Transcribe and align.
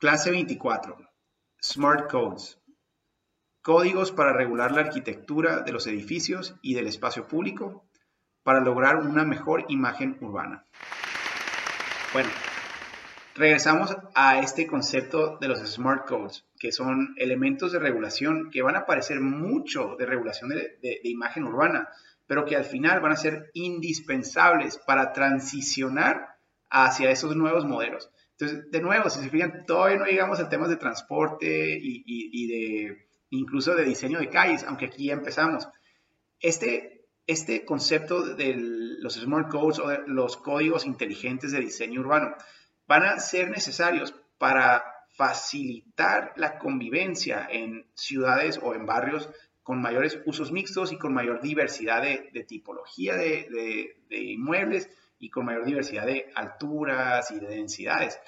Clase 0.00 0.30
24. 0.30 0.96
Smart 1.62 2.10
Codes. 2.10 2.58
Códigos 3.60 4.12
para 4.12 4.32
regular 4.32 4.72
la 4.72 4.80
arquitectura 4.80 5.60
de 5.60 5.72
los 5.72 5.86
edificios 5.86 6.56
y 6.62 6.72
del 6.72 6.86
espacio 6.86 7.28
público 7.28 7.84
para 8.42 8.60
lograr 8.60 8.96
una 8.96 9.24
mejor 9.24 9.66
imagen 9.68 10.16
urbana. 10.22 10.64
Bueno, 12.14 12.30
regresamos 13.34 13.94
a 14.14 14.38
este 14.38 14.66
concepto 14.66 15.36
de 15.38 15.48
los 15.48 15.58
smart 15.70 16.08
codes, 16.08 16.46
que 16.58 16.72
son 16.72 17.14
elementos 17.18 17.70
de 17.72 17.78
regulación 17.78 18.50
que 18.50 18.62
van 18.62 18.76
a 18.76 18.86
parecer 18.86 19.20
mucho 19.20 19.96
de 19.98 20.06
regulación 20.06 20.48
de, 20.48 20.78
de 20.80 21.00
imagen 21.04 21.44
urbana, 21.44 21.90
pero 22.26 22.46
que 22.46 22.56
al 22.56 22.64
final 22.64 23.00
van 23.00 23.12
a 23.12 23.16
ser 23.16 23.50
indispensables 23.52 24.78
para 24.78 25.12
transicionar 25.12 26.38
hacia 26.70 27.10
esos 27.10 27.36
nuevos 27.36 27.66
modelos. 27.66 28.10
Entonces, 28.40 28.70
de 28.70 28.80
nuevo, 28.80 29.10
si 29.10 29.20
se 29.20 29.28
fijan, 29.28 29.66
todavía 29.66 29.98
no 29.98 30.06
llegamos 30.06 30.40
a 30.40 30.48
temas 30.48 30.70
de 30.70 30.76
transporte 30.76 31.78
y, 31.78 32.46
de 32.46 33.06
incluso 33.28 33.74
de 33.74 33.84
diseño 33.84 34.18
de 34.18 34.30
calles, 34.30 34.64
aunque 34.64 34.86
aquí 34.86 35.06
ya 35.06 35.12
empezamos. 35.12 35.68
Este, 36.40 37.04
este 37.26 37.66
concepto 37.66 38.22
de 38.34 38.54
los 38.56 39.14
smart 39.14 39.50
codes 39.50 39.78
o 39.78 39.90
los 40.06 40.38
códigos 40.38 40.86
inteligentes 40.86 41.52
de 41.52 41.60
diseño 41.60 42.00
urbano 42.00 42.34
van 42.86 43.04
a 43.04 43.20
ser 43.20 43.50
necesarios 43.50 44.14
para 44.38 44.84
facilitar 45.16 46.32
la 46.36 46.58
convivencia 46.58 47.46
en 47.50 47.86
ciudades 47.94 48.58
o 48.62 48.74
en 48.74 48.86
barrios 48.86 49.28
con 49.62 49.82
mayores 49.82 50.18
usos 50.24 50.50
mixtos 50.50 50.92
y 50.92 50.98
con 50.98 51.12
mayor 51.12 51.42
diversidad 51.42 52.02
de, 52.02 52.44
tipología 52.48 53.16
de, 53.16 53.94
de 54.08 54.18
inmuebles 54.18 54.88
y 55.20 55.28
con 55.28 55.44
mayor 55.44 55.66
diversidad 55.66 56.06
de 56.06 56.32
alturas 56.34 57.30
y 57.30 57.38
de 57.38 57.48
densidades. 57.48 58.18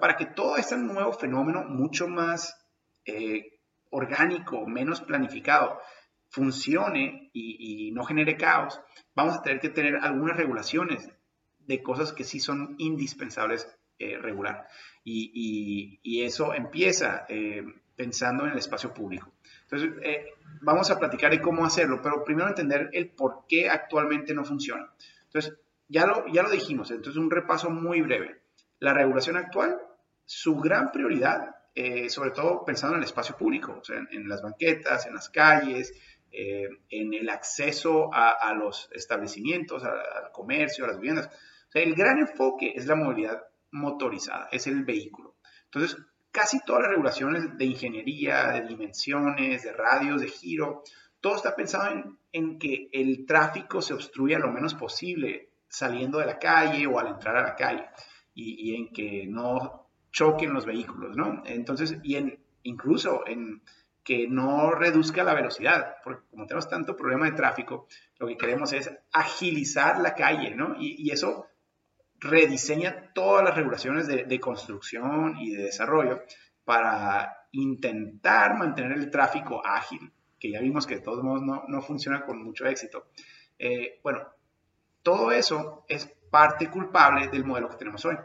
para 0.00 0.16
que 0.16 0.26
todo 0.26 0.56
este 0.56 0.76
nuevo 0.76 1.12
fenómeno, 1.12 1.64
mucho 1.64 2.06
más 2.06 2.56
eh, 3.04 3.58
orgánico, 3.90 4.66
menos 4.66 5.00
planificado, 5.00 5.80
funcione 6.28 7.30
y, 7.32 7.90
no 7.92 8.04
genere 8.04 8.36
caos, 8.36 8.80
vamos 9.14 9.36
a 9.36 9.42
tener 9.42 9.60
que 9.60 9.70
tener 9.70 9.96
algunas 9.96 10.36
regulaciones 10.36 11.10
de 11.58 11.82
cosas 11.82 12.12
que 12.12 12.24
sí 12.24 12.38
son 12.38 12.74
indispensables 12.78 13.68
eh, 13.98 14.18
regular. 14.18 14.66
Y, 15.04 16.22
eso 16.22 16.54
empieza 16.54 17.26
eh, 17.28 17.64
pensando 17.96 18.44
en 18.44 18.52
el 18.52 18.58
espacio 18.58 18.94
público. 18.94 19.32
Entonces, 19.62 19.90
vamos 20.60 20.90
a 20.90 20.98
platicar 20.98 21.30
de 21.30 21.40
cómo 21.40 21.64
hacerlo, 21.64 22.00
pero 22.02 22.24
primero 22.24 22.48
entender 22.48 22.90
el 22.92 23.10
por 23.10 23.46
qué 23.48 23.68
actualmente 23.68 24.34
no 24.34 24.44
funciona. 24.44 24.92
Entonces, 25.24 25.58
ya 25.92 26.06
lo, 26.06 26.26
ya 26.32 26.42
lo 26.42 26.50
dijimos, 26.50 26.90
entonces 26.90 27.20
un 27.20 27.30
repaso 27.30 27.70
muy 27.70 28.00
breve. 28.00 28.40
La 28.78 28.94
regulación 28.94 29.36
actual, 29.36 29.78
su 30.24 30.56
gran 30.56 30.90
prioridad, 30.90 31.54
eh, 31.74 32.08
sobre 32.08 32.30
todo 32.30 32.64
pensando 32.64 32.96
en 32.96 33.02
el 33.02 33.06
espacio 33.06 33.36
público, 33.36 33.78
o 33.80 33.84
sea, 33.84 33.98
en, 34.10 34.28
las 34.28 34.42
banquetas, 34.42 35.06
en 35.06 35.14
las 35.14 35.28
calles, 35.28 35.92
eh, 36.30 36.66
en 36.88 37.12
el 37.12 37.28
acceso 37.28 38.10
a, 38.12 38.54
los 38.54 38.88
establecimientos, 38.92 39.84
al 39.84 40.32
comercio, 40.32 40.84
a 40.84 40.88
las 40.88 40.96
viviendas. 40.96 41.26
O 41.26 41.72
sea, 41.72 41.82
el 41.82 41.94
gran 41.94 42.18
enfoque 42.18 42.72
es 42.74 42.86
la 42.86 42.96
movilidad 42.96 43.42
motorizada, 43.70 44.48
es 44.50 44.66
el 44.66 44.84
vehículo. 44.84 45.36
Entonces, 45.64 45.98
casi 46.30 46.58
todas 46.64 46.82
las 46.82 46.90
regulaciones 46.92 47.56
de 47.58 47.64
ingeniería, 47.66 48.52
de 48.52 48.66
dimensiones, 48.66 49.62
de 49.62 49.72
radios, 49.72 50.22
de 50.22 50.28
giro, 50.28 50.82
todo 51.20 51.36
está 51.36 51.54
pensado 51.54 51.92
en, 51.92 52.18
en 52.32 52.58
que 52.58 52.88
el 52.92 53.26
tráfico 53.26 53.82
se 53.82 53.92
obstruya 53.94 54.38
lo 54.38 54.50
menos 54.50 54.74
posible 54.74 55.51
saliendo 55.72 56.18
de 56.18 56.26
la 56.26 56.38
calle 56.38 56.86
o 56.86 56.98
al 56.98 57.08
entrar 57.08 57.34
a 57.34 57.42
la 57.42 57.56
calle 57.56 57.86
y, 58.34 58.74
en 58.74 58.92
que 58.92 59.26
no 59.26 59.88
choquen 60.10 60.52
los 60.52 60.66
vehículos, 60.66 61.16
¿no? 61.16 61.42
Entonces, 61.46 61.96
y 62.02 62.16
en, 62.16 62.38
incluso 62.62 63.26
en 63.26 63.62
que 64.04 64.26
no 64.28 64.72
reduzca 64.72 65.24
la 65.24 65.34
velocidad, 65.34 65.96
porque 66.04 66.26
como 66.30 66.46
tenemos 66.46 66.68
tanto 66.68 66.96
problema 66.96 67.26
de 67.26 67.32
tráfico, 67.32 67.86
lo 68.18 68.26
que 68.26 68.36
queremos 68.36 68.72
es 68.72 68.90
agilizar 69.12 69.98
la 70.00 70.14
calle, 70.14 70.54
¿no? 70.54 70.76
Y, 70.78 71.10
eso 71.10 71.46
rediseña 72.18 73.12
todas 73.14 73.42
las 73.42 73.54
regulaciones 73.54 74.06
de, 74.06 74.40
construcción 74.40 75.36
y 75.38 75.52
de 75.52 75.64
desarrollo 75.64 76.22
para 76.64 77.46
intentar 77.52 78.56
mantener 78.56 78.92
el 78.92 79.10
tráfico 79.10 79.62
ágil, 79.64 80.12
que 80.38 80.50
ya 80.50 80.60
vimos 80.60 80.86
que 80.86 80.96
de 80.96 81.00
todos 81.00 81.22
modos 81.22 81.42
no, 81.42 81.64
no 81.66 81.80
funciona 81.80 82.24
con 82.24 82.42
mucho 82.42 82.66
éxito. 82.66 83.06
Eh, 83.58 84.00
bueno, 84.02 84.28
todo 85.02 85.32
eso 85.32 85.84
es 85.88 86.06
parte 86.30 86.70
culpable 86.70 87.28
del 87.28 87.44
modelo 87.44 87.68
que 87.68 87.76
tenemos 87.76 88.04
hoy. 88.04 88.16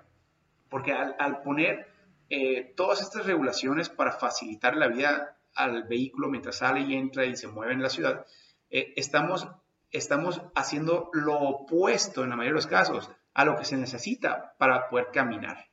Porque 0.69 0.93
al, 0.93 1.41
poner 1.41 1.87
eh, 2.29 2.73
todas 2.75 3.01
estas 3.01 3.25
regulaciones 3.25 3.89
para 3.89 4.13
facilitar 4.13 4.75
la 4.75 4.87
vida 4.87 5.37
al 5.55 5.83
vehículo 5.83 6.29
mientras 6.29 6.57
sale 6.57 6.81
y 6.81 6.93
entra 6.93 7.25
y 7.25 7.35
se 7.35 7.47
mueve 7.47 7.73
en 7.73 7.81
la 7.81 7.89
ciudad, 7.89 8.25
eh, 8.69 8.93
estamos, 8.95 9.47
estamos 9.91 10.41
haciendo 10.55 11.09
lo 11.13 11.39
opuesto 11.39 12.23
en 12.23 12.29
la 12.29 12.35
mayoría 12.35 12.53
de 12.53 12.55
los 12.55 12.67
casos 12.67 13.09
a 13.33 13.45
lo 13.45 13.55
que 13.55 13.65
se 13.65 13.77
necesita 13.77 14.55
para 14.57 14.89
poder 14.89 15.07
caminar. 15.11 15.65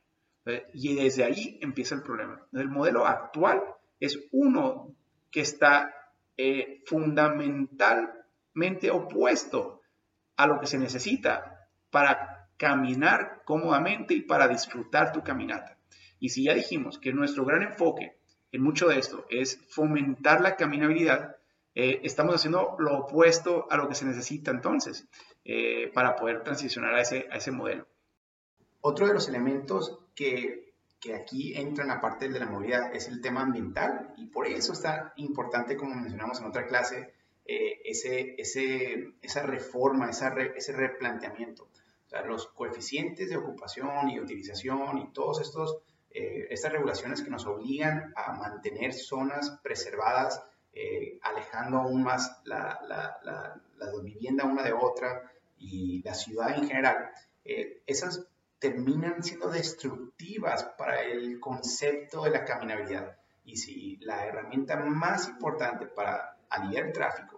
Eh, 0.45 0.65
y 0.73 0.95
desde 0.95 1.23
ahí 1.23 1.59
empieza 1.61 1.95
el 1.95 2.03
problema. 2.03 2.41
El 2.53 2.69
modelo 2.69 3.05
actual 3.05 3.63
es 3.99 4.19
uno 4.31 4.95
que 5.31 5.41
está 5.41 5.91
fundamentalmente 6.85 8.91
opuesto 8.91 9.81
a 10.37 10.47
lo 10.47 10.59
que 10.59 10.67
se 10.67 10.77
necesita 10.77 11.69
para 11.89 12.49
caminar 12.57 13.41
cómodamente 13.45 14.13
y 14.13 14.21
para 14.21 14.47
disfrutar 14.47 15.11
tu 15.11 15.23
caminata. 15.23 15.77
Y 16.19 16.29
si 16.29 16.43
ya 16.43 16.53
dijimos 16.53 16.97
que 16.99 17.13
nuestro 17.13 17.45
gran 17.45 17.63
enfoque 17.63 18.17
en 18.51 18.61
mucho 18.61 18.87
de 18.87 18.99
esto 18.99 19.25
es 19.29 19.59
fomentar 19.69 20.41
la 20.41 20.55
caminabilidad, 20.55 21.35
eh, 21.73 21.99
estamos 22.03 22.35
haciendo 22.35 22.75
lo 22.79 22.99
opuesto 22.99 23.67
a 23.69 23.75
lo 23.75 23.89
que 23.89 23.95
se 23.95 24.05
necesita 24.05 24.51
entonces 24.51 25.05
eh, 25.43 25.91
para 25.93 26.15
poder 26.15 26.41
transicionar 26.41 26.95
a 26.95 27.01
ese, 27.01 27.27
a 27.29 27.35
ese 27.35 27.51
modelo. 27.51 27.85
Otro 28.79 29.07
de 29.07 29.13
los 29.13 29.27
elementos 29.27 29.99
que, 30.15 30.73
que 31.01 31.15
aquí 31.15 31.53
entran 31.55 31.91
aparte 31.91 32.29
de 32.29 32.39
la 32.39 32.45
movilidad 32.45 32.95
es 32.95 33.09
el 33.09 33.19
tema 33.19 33.41
ambiental 33.41 34.13
y 34.15 34.27
por 34.27 34.47
eso 34.47 34.71
está 34.71 35.13
importante, 35.17 35.75
como 35.75 35.95
mencionamos 35.95 36.39
en 36.39 36.45
otra 36.45 36.65
clase, 36.65 37.13
eh, 37.47 37.79
ese, 37.85 38.33
ese, 38.39 39.13
esa 39.21 39.43
reforma, 39.43 40.09
esa 40.09 40.35
ese 40.55 40.73
replanteamiento. 40.73 41.65
O 41.65 42.09
sea, 42.09 42.23
los 42.23 42.47
coeficientes 42.47 43.29
de 43.29 43.37
ocupación 43.37 44.09
y 44.09 44.19
utilización 44.19 44.97
y 44.97 45.13
todas 45.13 45.45
estos 45.45 45.77
eh, 46.09 46.47
estas 46.49 46.71
regulaciones 46.71 47.21
que 47.21 47.29
nos 47.29 47.45
obligan 47.45 48.13
a 48.15 48.33
mantener 48.33 48.93
zonas 48.93 49.59
preservadas, 49.61 50.41
eh, 50.73 51.19
alejando 51.21 51.77
aún 51.77 52.03
más 52.03 52.41
la, 52.45 52.79
la, 52.87 53.17
la, 53.23 53.61
la, 53.77 54.01
vivienda 54.01 54.45
una 54.45 54.63
de 54.63 54.73
otra 54.73 55.31
y 55.59 56.01
la 56.03 56.13
ciudad 56.13 56.57
en 56.57 56.67
general, 56.67 57.11
esas 57.43 58.27
terminan 58.57 59.21
siendo 59.21 59.49
destructivas 59.49 60.63
para 60.77 61.03
el 61.03 61.39
concepto 61.39 62.23
de 62.23 62.31
la 62.31 62.43
caminabilidad. 62.43 63.17
Y 63.43 63.57
si 63.57 63.97
la 63.97 64.25
herramienta 64.25 64.77
más 64.77 65.29
importante 65.29 65.85
para 65.85 66.37
aliviar 66.49 66.87
el 66.87 66.93
tráfico 66.93 67.34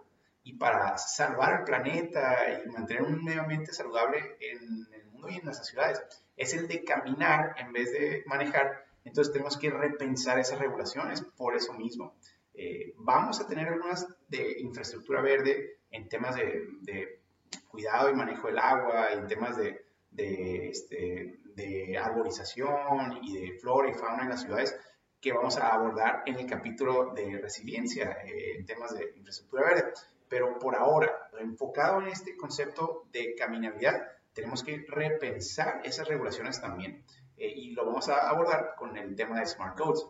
y 0.48 0.54
para 0.54 0.96
salvar 0.96 1.58
el 1.58 1.64
planeta 1.64 2.62
y 2.64 2.70
mantener 2.70 3.02
un 3.02 3.22
medio 3.22 3.42
ambiente 3.42 3.70
saludable 3.70 4.38
en 4.40 4.86
el 4.94 5.04
mundo 5.04 5.28
y 5.28 5.36
en 5.36 5.44
nuestras 5.44 5.68
ciudades 5.68 6.02
es 6.38 6.54
el 6.54 6.66
de 6.66 6.84
caminar 6.84 7.54
en 7.58 7.70
vez 7.70 7.92
de 7.92 8.24
manejar. 8.24 8.86
Entonces 9.04 9.30
tenemos 9.30 9.58
que 9.58 9.68
repensar 9.68 10.38
esas 10.38 10.58
regulaciones 10.58 11.20
por 11.36 11.54
eso 11.54 11.74
mismo. 11.74 12.14
Eh, 12.54 12.94
vamos 12.96 13.38
a 13.40 13.46
tener 13.46 13.68
algunas 13.68 14.06
de 14.28 14.58
infraestructura 14.60 15.20
verde 15.20 15.80
en 15.90 16.08
temas 16.08 16.34
de, 16.34 17.20
cuidado 17.68 18.08
y 18.08 18.14
manejo 18.14 18.46
del 18.46 18.58
agua, 18.58 19.12
en 19.12 19.26
temas 19.26 19.54
de, 19.58 19.84
de, 20.12 20.70
este, 20.70 21.40
de 21.56 21.98
arborización 21.98 23.18
y 23.22 23.38
de 23.38 23.58
flora 23.58 23.90
y 23.90 23.92
fauna 23.92 24.22
en 24.22 24.30
las 24.30 24.40
ciudades 24.40 24.74
que 25.20 25.30
vamos 25.30 25.58
a 25.58 25.74
abordar 25.74 26.22
en 26.24 26.36
el 26.36 26.46
capítulo 26.46 27.12
de 27.12 27.36
resiliencia 27.36 28.22
eh, 28.24 28.56
en 28.56 28.64
temas 28.64 28.96
de 28.96 29.12
infraestructura 29.14 29.74
verde. 29.74 29.92
Pero 30.28 30.58
por 30.58 30.76
ahora, 30.76 31.30
enfocado 31.38 32.00
en 32.00 32.08
este 32.08 32.36
concepto 32.36 33.06
de 33.12 33.34
caminabilidad, 33.34 34.08
tenemos 34.32 34.62
que 34.62 34.84
repensar 34.88 35.80
esas 35.84 36.06
regulaciones 36.06 36.60
también. 36.60 37.04
Eh, 37.36 37.52
y 37.54 37.70
lo 37.70 37.86
vamos 37.86 38.08
a 38.08 38.28
abordar 38.28 38.74
con 38.76 38.96
el 38.96 39.14
tema 39.14 39.40
de 39.40 39.46
Smart 39.46 39.76
Codes. 39.76 40.06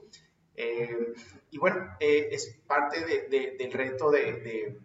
Eh, 0.54 1.14
y 1.50 1.58
bueno, 1.58 1.96
eh, 2.00 2.28
es 2.32 2.58
parte 2.66 3.04
del 3.04 3.72
reto 3.72 4.10
de, 4.10 4.80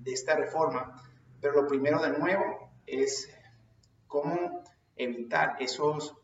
de, 0.00 0.12
esta 0.12 0.34
reforma, 0.34 1.00
pero 1.40 1.62
lo 1.62 1.68
primero 1.68 2.02
de 2.02 2.18
nuevo 2.18 2.72
es 2.86 3.32
cómo 4.08 4.64
evitar 4.96 5.56
esos 5.60 6.16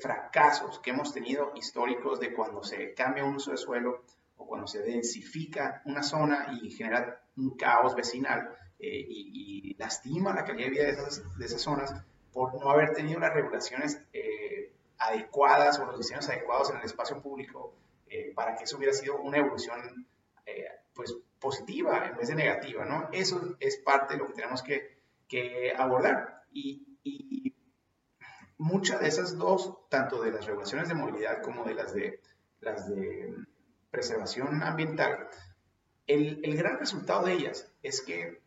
fracasos 0.00 0.80
que 0.80 0.90
hemos 0.90 1.14
tenido 1.14 1.52
históricos 1.54 2.18
de 2.18 2.34
cuando 2.34 2.64
se 2.64 2.94
cambia 2.94 3.24
un 3.24 3.36
uso 3.36 3.52
de 3.52 3.56
suelo 3.56 4.04
o 4.36 4.46
cuando 4.46 4.66
se 4.66 4.80
densifica 4.80 5.82
una 5.84 6.02
zona 6.02 6.58
y 6.60 6.70
genera 6.70 7.21
un 7.36 7.56
caos 7.56 7.94
vecinal 7.94 8.56
eh, 8.78 9.06
y, 9.08 9.74
lastima 9.78 10.34
la 10.34 10.44
calidad 10.44 10.66
de 10.66 10.70
vida 10.70 10.84
de 10.84 10.90
esas, 10.90 11.38
de 11.38 11.44
esas, 11.44 11.60
zonas 11.60 11.94
por 12.32 12.54
no 12.54 12.70
haber 12.70 12.92
tenido 12.92 13.18
las 13.18 13.34
regulaciones 13.34 14.00
eh, 14.12 14.72
adecuadas 14.98 15.78
o 15.78 15.86
los 15.86 15.98
diseños 15.98 16.28
adecuados 16.28 16.70
en 16.70 16.76
el 16.76 16.84
espacio 16.84 17.20
público 17.20 17.74
para 18.34 18.54
que 18.56 18.64
eso 18.64 18.76
hubiera 18.76 18.92
sido 18.92 19.16
una 19.22 19.38
evolución 19.38 20.06
pues 20.92 21.16
positiva 21.40 22.06
en 22.06 22.16
vez 22.16 22.28
de 22.28 22.34
negativa, 22.34 22.84
¿no? 22.84 23.08
Eso 23.10 23.56
es 23.58 23.78
parte 23.78 24.14
de 24.14 24.20
lo 24.20 24.26
que 24.26 24.34
tenemos 24.34 24.62
que, 24.62 24.98
que 25.26 25.72
abordar. 25.74 26.42
Y, 26.52 26.98
y 27.02 27.54
muchas 28.58 29.00
de 29.00 29.08
esas 29.08 29.36
dos, 29.36 29.88
tanto 29.88 30.22
de 30.22 30.30
las 30.30 30.46
regulaciones 30.46 30.88
de 30.88 30.94
movilidad 30.94 31.42
como 31.42 31.64
de 31.64 31.74
las 31.74 31.92
de, 31.92 32.20
las 32.60 32.88
de 32.88 33.34
preservación 33.90 34.62
ambiental, 34.62 35.28
el, 36.06 36.40
el 36.44 36.56
gran 36.56 36.78
resultado 36.78 37.26
de 37.26 37.34
ellas 37.34 37.70
es 37.82 38.02
que 38.02 38.40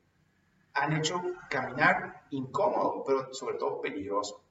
han 0.73 0.93
hecho 0.93 1.21
caminar 1.49 2.25
incómodo, 2.31 3.03
pero 3.05 3.33
sobre 3.33 3.57
todo 3.57 3.81
peligroso. 3.81 4.43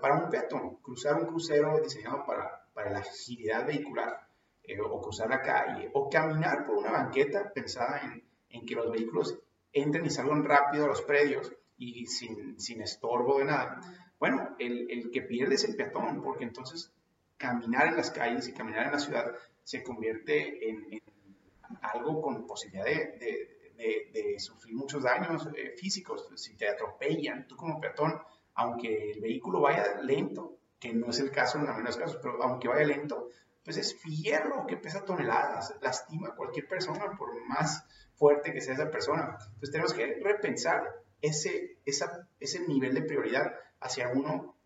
Para 0.00 0.24
un 0.24 0.30
peatón, 0.30 0.76
cruzar 0.76 1.16
un 1.16 1.26
crucero 1.26 1.78
diseñado 1.80 2.24
para, 2.24 2.64
para 2.72 2.90
la 2.90 3.00
agilidad 3.00 3.66
vehicular 3.66 4.26
eh, 4.62 4.80
o 4.80 5.00
cruzar 5.00 5.28
la 5.28 5.42
calle, 5.42 5.90
o 5.92 6.08
caminar 6.08 6.64
por 6.64 6.76
una 6.76 6.92
banqueta 6.92 7.52
pensada 7.52 8.00
en, 8.00 8.24
en, 8.48 8.64
que 8.64 8.76
los 8.76 8.90
vehículos 8.90 9.38
entren 9.72 10.06
y 10.06 10.10
salgan 10.10 10.44
rápido 10.44 10.84
a 10.84 10.88
los 10.88 11.02
predios 11.02 11.52
y 11.76 12.06
sin, 12.06 12.58
sin 12.60 12.80
estorbo 12.80 13.38
de 13.38 13.46
nada. 13.46 13.80
Bueno, 14.20 14.54
el, 14.60 14.88
el, 14.88 15.10
que 15.10 15.22
pierde 15.22 15.56
es 15.56 15.64
el 15.64 15.74
peatón, 15.74 16.22
porque 16.22 16.44
entonces 16.44 16.92
caminar 17.36 17.88
en 17.88 17.96
las 17.96 18.12
calles 18.12 18.46
y 18.46 18.54
caminar 18.54 18.86
en 18.86 18.92
la 18.92 18.98
ciudad 19.00 19.32
se 19.64 19.82
convierte 19.82 20.70
en, 20.70 21.02
algo 21.80 22.20
con 22.20 22.46
posibilidad 22.46 22.84
de, 22.84 23.16
de, 23.76 24.10
de, 24.12 24.38
sufrir 24.38 24.74
muchos 24.74 25.02
daños 25.02 25.48
eh, 25.56 25.74
físicos. 25.76 26.28
Si 26.36 26.56
te 26.56 26.68
atropellan, 26.68 27.46
tú 27.48 27.56
como 27.56 27.80
peatón, 27.80 28.20
aunque 28.54 29.12
el 29.12 29.20
vehículo 29.20 29.60
vaya 29.60 30.00
lento, 30.02 30.58
que 30.78 30.92
no 30.92 31.10
es 31.10 31.20
el 31.20 31.30
caso 31.30 31.58
en 31.58 31.64
la 31.64 31.72
mayoría 31.72 31.90
de 31.90 31.96
los 31.96 32.04
casos, 32.04 32.20
pero 32.22 32.42
aunque 32.42 32.68
vaya 32.68 32.84
lento, 32.84 33.28
pues 33.64 33.76
es 33.76 33.94
fierro 33.94 34.66
que 34.66 34.76
pesa 34.76 35.04
toneladas, 35.04 35.74
lastima 35.80 36.28
a 36.28 36.34
cualquier 36.34 36.66
persona 36.66 37.16
por 37.16 37.40
más 37.46 37.84
fuerte 38.14 38.52
que 38.52 38.60
sea 38.60 38.74
esa 38.74 38.90
persona. 38.90 39.36
Entonces 39.38 39.70
tenemos 39.70 39.94
que 39.94 40.20
repensar 40.22 40.82
ese, 41.20 41.78
esa, 41.84 42.28
ese 42.40 42.66
nivel 42.66 42.94
de 42.94 43.02
prioridad 43.02 43.54
hacia 43.80 44.08
uno 44.08 44.56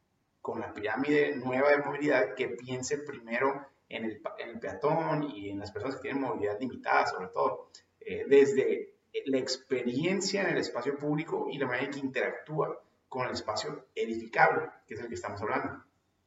con 0.41 0.61
la 0.61 0.73
pirámide 0.73 1.37
nueva 1.37 1.71
de 1.71 1.79
movilidad 1.79 2.35
que 2.35 2.49
piense 2.49 2.99
primero 2.99 3.67
en 3.89 4.05
el, 4.05 4.23
en 4.39 4.49
el 4.51 4.59
peatón 4.59 5.25
y 5.25 5.51
en 5.51 5.59
las 5.59 5.71
personas 5.73 5.97
que 5.97 6.03
tienen 6.03 6.23
movilidad 6.23 6.59
limitada, 6.61 7.07
sobre 7.07 7.29
todo, 7.29 7.71
eh, 8.01 8.25
desde 8.29 8.95
la 9.27 9.39
experiencia 9.39 10.43
en 10.43 10.49
el 10.49 10.59
espacio 10.59 10.97
público 10.97 11.49
y 11.51 11.59
la 11.59 11.67
manera 11.67 11.87
en 11.87 11.93
que 11.93 12.01
interactúa 12.01 12.83
con 13.09 13.27
el 13.27 13.33
espacio 13.33 13.87
edificable, 13.95 14.69
que 14.87 14.95
es 14.95 15.01
el 15.01 15.09
que 15.09 15.15
estamos 15.15 15.41
hablando. 15.41 15.85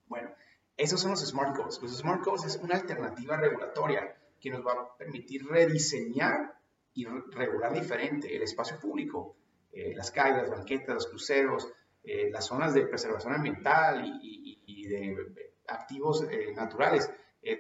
Bueno, 0.08 0.32
esos 0.76 1.02
son 1.02 1.12
los 1.12 1.26
smart 1.26 1.56
codes. 1.56 1.82
Los 1.82 1.98
smart 1.98 2.24
codes 2.24 2.46
es 2.46 2.56
una 2.58 2.76
alternativa 2.76 3.38
regulatoria 3.38 4.16
que 4.40 4.50
nos 4.50 4.66
va 4.66 4.72
a 4.72 4.98
permitir 4.98 5.46
rediseñar 5.46 6.56
y 6.94 7.06
regular 7.06 7.74
diferente 7.74 8.36
el 8.36 8.42
espacio 8.42 8.80
público, 8.80 9.36
eh, 9.72 9.94
las 9.96 10.12
calles, 10.12 10.44
las 10.44 10.50
banquetas, 10.50 10.96
los 10.96 11.08
cruceros, 11.08 11.72
eh, 12.04 12.30
las 12.32 12.46
zonas 12.46 12.74
de 12.74 12.88
preservación 12.88 13.34
ambiental 13.34 14.04
y, 14.22 14.88
de 14.88 15.16
activos 15.68 16.26
eh, 16.32 16.52
naturales. 16.56 17.12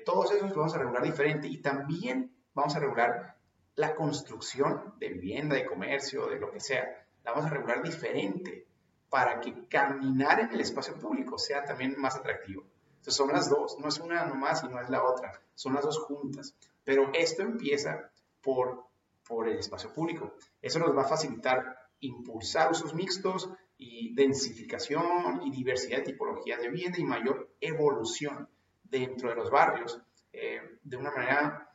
Todos 0.05 0.31
esos 0.31 0.53
vamos 0.55 0.75
a 0.75 0.79
regular 0.79 1.03
diferente 1.03 1.47
y 1.47 1.61
también 1.61 2.31
vamos 2.53 2.75
a 2.75 2.79
regular 2.79 3.37
la 3.75 3.95
construcción 3.95 4.93
de 4.99 5.09
vivienda, 5.09 5.55
de 5.55 5.65
comercio, 5.65 6.27
de 6.27 6.39
lo 6.39 6.51
que 6.51 6.59
sea. 6.59 7.07
La 7.23 7.31
vamos 7.31 7.45
a 7.45 7.53
regular 7.53 7.81
diferente 7.81 8.67
para 9.09 9.39
que 9.39 9.67
caminar 9.67 10.41
en 10.41 10.51
el 10.51 10.61
espacio 10.61 10.95
público 10.99 11.37
sea 11.37 11.63
también 11.63 11.95
más 11.97 12.15
atractivo. 12.15 12.63
Entonces 12.97 13.15
son 13.15 13.31
las 13.31 13.49
dos, 13.49 13.77
no 13.79 13.87
es 13.87 13.99
una 13.99 14.25
nomás 14.25 14.63
y 14.63 14.67
no 14.67 14.79
es 14.81 14.89
la 14.89 15.03
otra, 15.03 15.31
son 15.55 15.73
las 15.73 15.85
dos 15.85 15.97
juntas. 15.99 16.53
Pero 16.83 17.11
esto 17.13 17.41
empieza 17.41 18.11
por, 18.41 18.85
por 19.27 19.47
el 19.47 19.57
espacio 19.57 19.93
público. 19.93 20.33
Eso 20.61 20.79
nos 20.79 20.95
va 20.95 21.03
a 21.03 21.07
facilitar 21.07 21.77
impulsar 22.01 22.71
usos 22.71 22.93
mixtos 22.93 23.49
y 23.77 24.13
densificación 24.13 25.41
y 25.43 25.51
diversidad 25.51 25.99
de 25.99 26.11
tipologías 26.11 26.59
de 26.59 26.69
vivienda 26.69 26.99
y 26.99 27.03
mayor 27.05 27.55
evolución 27.61 28.49
dentro 28.89 29.29
de 29.29 29.35
los 29.35 29.49
barrios 29.49 30.01
eh, 30.31 30.77
de 30.83 30.97
una 30.97 31.11
manera 31.11 31.69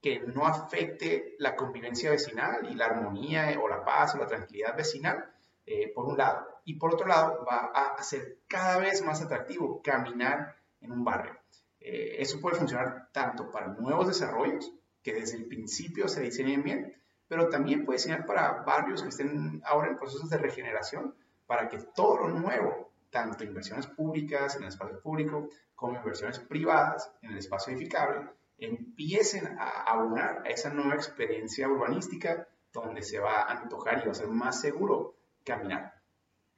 que 0.00 0.20
no 0.20 0.46
afecte 0.46 1.34
la 1.38 1.56
convivencia 1.56 2.10
vecinal 2.10 2.70
y 2.70 2.74
la 2.74 2.86
armonía 2.86 3.58
o 3.60 3.68
la 3.68 3.84
paz 3.84 4.14
o 4.14 4.18
la 4.18 4.26
tranquilidad 4.26 4.76
vecinal, 4.76 5.32
eh, 5.64 5.92
por 5.92 6.06
un 6.06 6.16
lado. 6.16 6.46
Y 6.64 6.74
por 6.74 6.94
otro 6.94 7.06
lado, 7.06 7.44
va 7.44 7.72
a 7.74 7.94
hacer 7.94 8.38
cada 8.46 8.78
vez 8.78 9.02
más 9.02 9.20
atractivo 9.20 9.82
caminar 9.82 10.54
en 10.80 10.92
un 10.92 11.04
barrio. 11.04 11.36
Eh, 11.80 12.16
eso 12.18 12.40
puede 12.40 12.56
funcionar 12.56 13.08
tanto 13.12 13.50
para 13.50 13.68
nuevos 13.68 14.06
desarrollos, 14.06 14.72
que 15.02 15.12
desde 15.12 15.36
el 15.36 15.46
principio 15.46 16.08
se 16.08 16.20
diseñen 16.20 16.62
bien, 16.62 16.96
pero 17.28 17.48
también 17.48 17.84
puede 17.84 17.98
ser 17.98 18.26
para 18.26 18.62
barrios 18.62 19.02
que 19.02 19.08
estén 19.08 19.62
ahora 19.64 19.88
en 19.88 19.98
procesos 19.98 20.30
de 20.30 20.38
regeneración, 20.38 21.14
para 21.46 21.68
que 21.68 21.78
todo 21.78 22.18
lo 22.18 22.28
nuevo, 22.28 22.92
tanto 23.10 23.44
inversiones 23.44 23.86
públicas 23.86 24.56
en 24.56 24.62
el 24.62 24.68
espacio 24.68 25.00
público 25.00 25.48
como 25.74 25.96
inversiones 25.96 26.38
privadas 26.40 27.12
en 27.22 27.32
el 27.32 27.38
espacio 27.38 27.72
edificable, 27.72 28.30
empiecen 28.58 29.58
a 29.58 29.82
abonar 29.82 30.42
a 30.44 30.50
esa 30.50 30.70
nueva 30.70 30.94
experiencia 30.94 31.68
urbanística 31.68 32.48
donde 32.72 33.02
se 33.02 33.18
va 33.18 33.42
a 33.42 33.52
antojar 33.52 34.02
y 34.02 34.06
va 34.06 34.12
a 34.12 34.14
ser 34.14 34.28
más 34.28 34.60
seguro 34.60 35.16
caminar. 35.44 35.94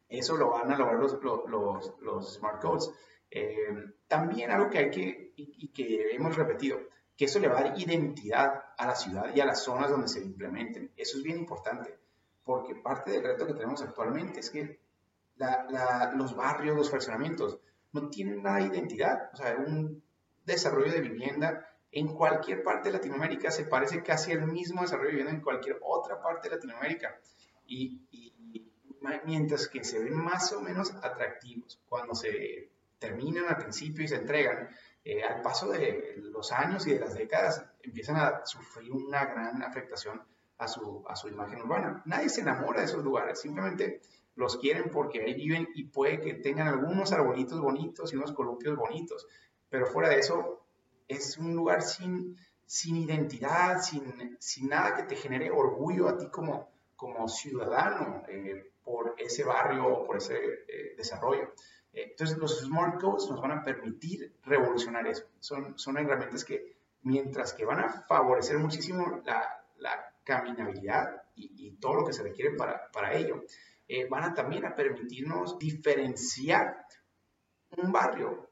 Eso 0.09 0.37
lo 0.37 0.51
van 0.51 0.73
a 0.73 0.79
lograr 0.79 0.99
los, 0.99 1.19
los, 1.23 1.95
los 2.01 2.35
smart 2.35 2.63
codes. 2.63 2.91
Eh, 3.31 3.93
también 4.07 4.51
algo 4.51 4.71
que 4.71 4.79
hay 4.79 4.91
que, 4.91 5.33
y, 5.37 5.69
que 5.69 6.15
hemos 6.15 6.35
repetido, 6.35 6.79
que 7.17 7.27
eso 7.27 7.39
le 7.39 7.49
va 7.49 7.59
a 7.59 7.63
dar 7.65 7.79
identidad 7.79 8.65
a 8.77 8.87
la 8.87 8.95
ciudad 8.95 9.35
y 9.35 9.41
a 9.41 9.45
las 9.45 9.63
zonas 9.63 9.91
donde 9.91 10.09
se 10.09 10.21
implementen. 10.21 10.93
Eso 10.97 11.19
es 11.19 11.23
bien 11.23 11.39
importante, 11.39 11.95
porque 12.43 12.75
parte 12.75 13.11
del 13.11 13.25
reto 13.25 13.47
que 13.47 13.53
tenemos 13.53 13.83
actualmente 13.83 14.41
es 14.41 14.51
que 14.51 14.81
los 16.17 16.35
barrios, 16.37 16.77
los 16.77 16.91
fraccionamientos, 16.91 17.59
no 17.93 18.09
tienen 18.09 18.43
nada 18.43 18.59
de 18.59 18.67
identidad. 18.67 19.31
O 19.33 19.37
sea, 19.37 19.57
un 19.57 20.03
desarrollo 20.45 20.93
de 20.93 21.01
vivienda 21.01 21.69
en 21.91 22.15
cualquier 22.15 22.63
parte 22.63 22.89
de 22.89 22.99
Latinoamérica 22.99 23.51
se 23.51 23.65
parece 23.65 24.03
casi 24.03 24.33
al 24.33 24.47
mismo 24.47 24.83
desarrollo 24.83 25.09
de 25.09 25.17
vivienda 25.17 25.35
en 25.35 25.43
cualquier 25.43 25.79
otra 25.83 26.21
parte 26.21 26.49
de 26.49 26.57
Latinoamérica. 26.57 27.19
Y, 27.67 28.03
y 28.11 28.35
mientras 29.25 29.69
que 29.69 29.85
se 29.85 29.99
ven 29.99 30.15
más 30.15 30.53
o 30.53 30.61
menos 30.61 30.95
atractivos 31.03 31.81
cuando 31.89 32.15
se 32.15 32.71
terminan 32.99 33.47
al 33.49 33.57
principio 33.57 34.05
y 34.05 34.09
se 34.09 34.17
entregan, 34.17 34.69
eh, 35.05 35.23
al 35.23 35.41
paso 35.43 35.71
de 35.71 36.17
los 36.19 36.53
años 36.53 36.87
y 36.87 36.93
de 36.93 37.01
las 37.01 37.15
décadas 37.15 37.65
empiezan 37.83 38.17
a 38.17 38.45
sufrir 38.45 38.93
una 38.93 39.25
gran 39.25 39.63
afectación 39.63 40.23
a 40.59 40.69
su, 40.69 41.05
a 41.09 41.17
su 41.17 41.29
imagen 41.29 41.63
urbana. 41.63 42.03
Nadie 42.05 42.29
se 42.29 42.41
enamora 42.41 42.81
de 42.81 42.87
esos 42.87 43.05
lugares, 43.05 43.41
simplemente 43.41 44.01
los 44.39 44.57
quieren 44.57 44.89
porque 44.91 45.21
ahí 45.21 45.35
viven 45.35 45.69
y 45.75 45.85
puede 45.85 46.21
que 46.21 46.35
tengan 46.35 46.69
algunos 46.69 47.11
arbolitos 47.13 47.61
bonitos 47.61 48.13
y 48.13 48.17
unos 48.17 48.33
columpios 48.33 48.77
bonitos, 48.77 49.27
pero 49.69 49.85
fuera 49.87 50.09
de 50.11 50.21
eso 50.21 50.65
es 51.09 51.37
un 51.39 51.57
lugar 51.57 51.83
sin, 51.83 52.37
sin 52.65 52.97
identidad, 52.97 53.83
sin, 53.83 54.37
sin 54.39 54.69
nada 54.69 54.95
que 54.95 55.03
te 55.03 55.17
genere 55.17 55.51
orgullo 55.51 56.09
a 56.09 56.17
ti 56.17 56.29
como, 56.29 56.71
como 56.95 57.29
ciudadano 57.29 58.23
eh, 58.29 58.71
por 58.85 59.17
ese 59.19 59.43
barrio 59.43 59.89
o 59.89 60.07
por 60.07 60.19
ese 60.19 60.37
eh, 60.69 60.95
desarrollo. 60.97 61.53
Entonces, 61.93 62.39
los 62.39 62.61
smart 62.61 63.01
codes 63.01 63.29
nos 63.29 63.41
van 63.41 63.51
a 63.51 63.65
permitir 63.65 64.37
revolucionar 64.45 65.05
eso. 65.09 65.25
Son, 65.41 65.77
son 65.77 65.99
herramientas 65.99 66.45
que, 66.45 66.77
mientras 67.03 67.55
que 67.55 67.65
van 67.65 67.81
a 67.81 67.89
favorecer 68.07 68.57
muchísimo 68.59 69.21
la, 69.25 69.65
la 69.79 70.15
caminabilidad 70.23 71.23
y, 71.35 71.67
y, 71.67 71.73
todo 71.79 71.95
lo 71.95 72.05
que 72.05 72.13
se 72.13 72.23
requiere 72.23 72.55
para, 72.57 72.89
para 72.93 73.15
ello, 73.15 73.43
eh, 73.89 74.07
van 74.09 74.25
a 74.25 74.35
también 74.35 74.67
a 74.67 74.75
permitirnos 74.75 75.59
diferenciar 75.59 76.85
un 77.77 77.91
barrio 77.91 78.51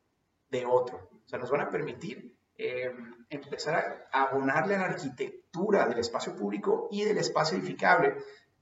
de 0.49 0.65
otro. 0.65 1.11
O 1.25 1.29
sea, 1.29 1.39
nos 1.39 1.51
van 1.51 1.61
a 1.61 1.71
permitir 1.71 2.35
eh, 2.57 2.91
empezar 3.29 4.09
a 4.11 4.23
abonarle 4.23 4.77
a 4.77 4.79
la 4.79 4.87
arquitectura 4.87 5.87
del 5.87 5.99
espacio 5.99 6.35
público 6.35 6.89
y 6.91 7.05
del 7.05 7.19
espacio 7.19 7.59
edificable, 7.59 8.17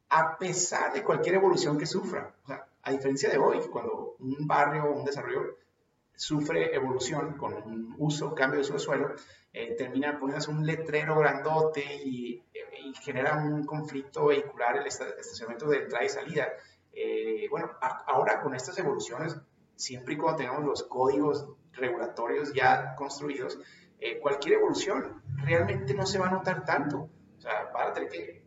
a 0.09 0.37
pesar 0.37 0.93
de 0.93 1.05
cualquier 1.05 1.37
evolución 1.37 1.79
que 1.79 1.87
sufra. 1.87 2.35
O 2.43 2.47
sea, 2.47 2.67
a 2.83 2.91
diferencia 2.91 3.31
de 3.31 3.39
hoy, 3.39 3.61
cuando 3.71 4.17
un 4.19 4.47
barrio 4.47 4.85
o 4.85 4.99
un 4.99 5.05
desarrollo 5.05 5.59
sufre 6.17 6.75
evolución 6.75 7.37
con 7.37 7.55
un 7.55 7.95
uso, 7.99 8.35
cambio 8.35 8.59
de 8.59 8.63
uso 8.63 8.75
de 8.75 8.79
suelo, 8.79 9.15
eh, 9.55 9.75
termina 9.77 10.19
poniéndose 10.19 10.51
un 10.51 10.67
letrero 10.67 11.19
grandote 11.19 11.83
y, 12.05 12.43
genera 13.03 13.37
un 13.39 13.65
conflicto 13.65 14.27
vehicular 14.27 14.77
el 14.77 14.87
estacionamiento 14.87 15.69
de 15.69 15.79
entrada 15.79 16.05
y 16.05 16.09
salida. 16.09 16.53
Eh, 16.93 17.49
bueno, 17.51 17.73
ahora 17.81 18.41
con 18.41 18.55
estas 18.55 18.79
evoluciones, 18.79 19.37
siempre 19.75 20.15
y 20.15 20.17
cuando 20.17 20.39
tengamos 20.39 20.65
los 20.65 20.83
códigos 20.85 21.49
regulatorios 21.73 22.53
ya 22.53 22.95
construidos, 22.95 23.59
eh, 23.99 24.21
cualquier 24.21 24.61
evolución 24.61 25.23
realmente 25.39 25.95
no 25.95 26.07
se 26.07 26.19
va 26.19 26.29
a 26.29 26.31
notar 26.31 26.65
tanto. 26.65 27.09
O 27.39 27.41
sea, 27.41 27.71
van 27.73 27.89
a 27.89 27.93
tener 27.93 28.11
que 28.11 28.45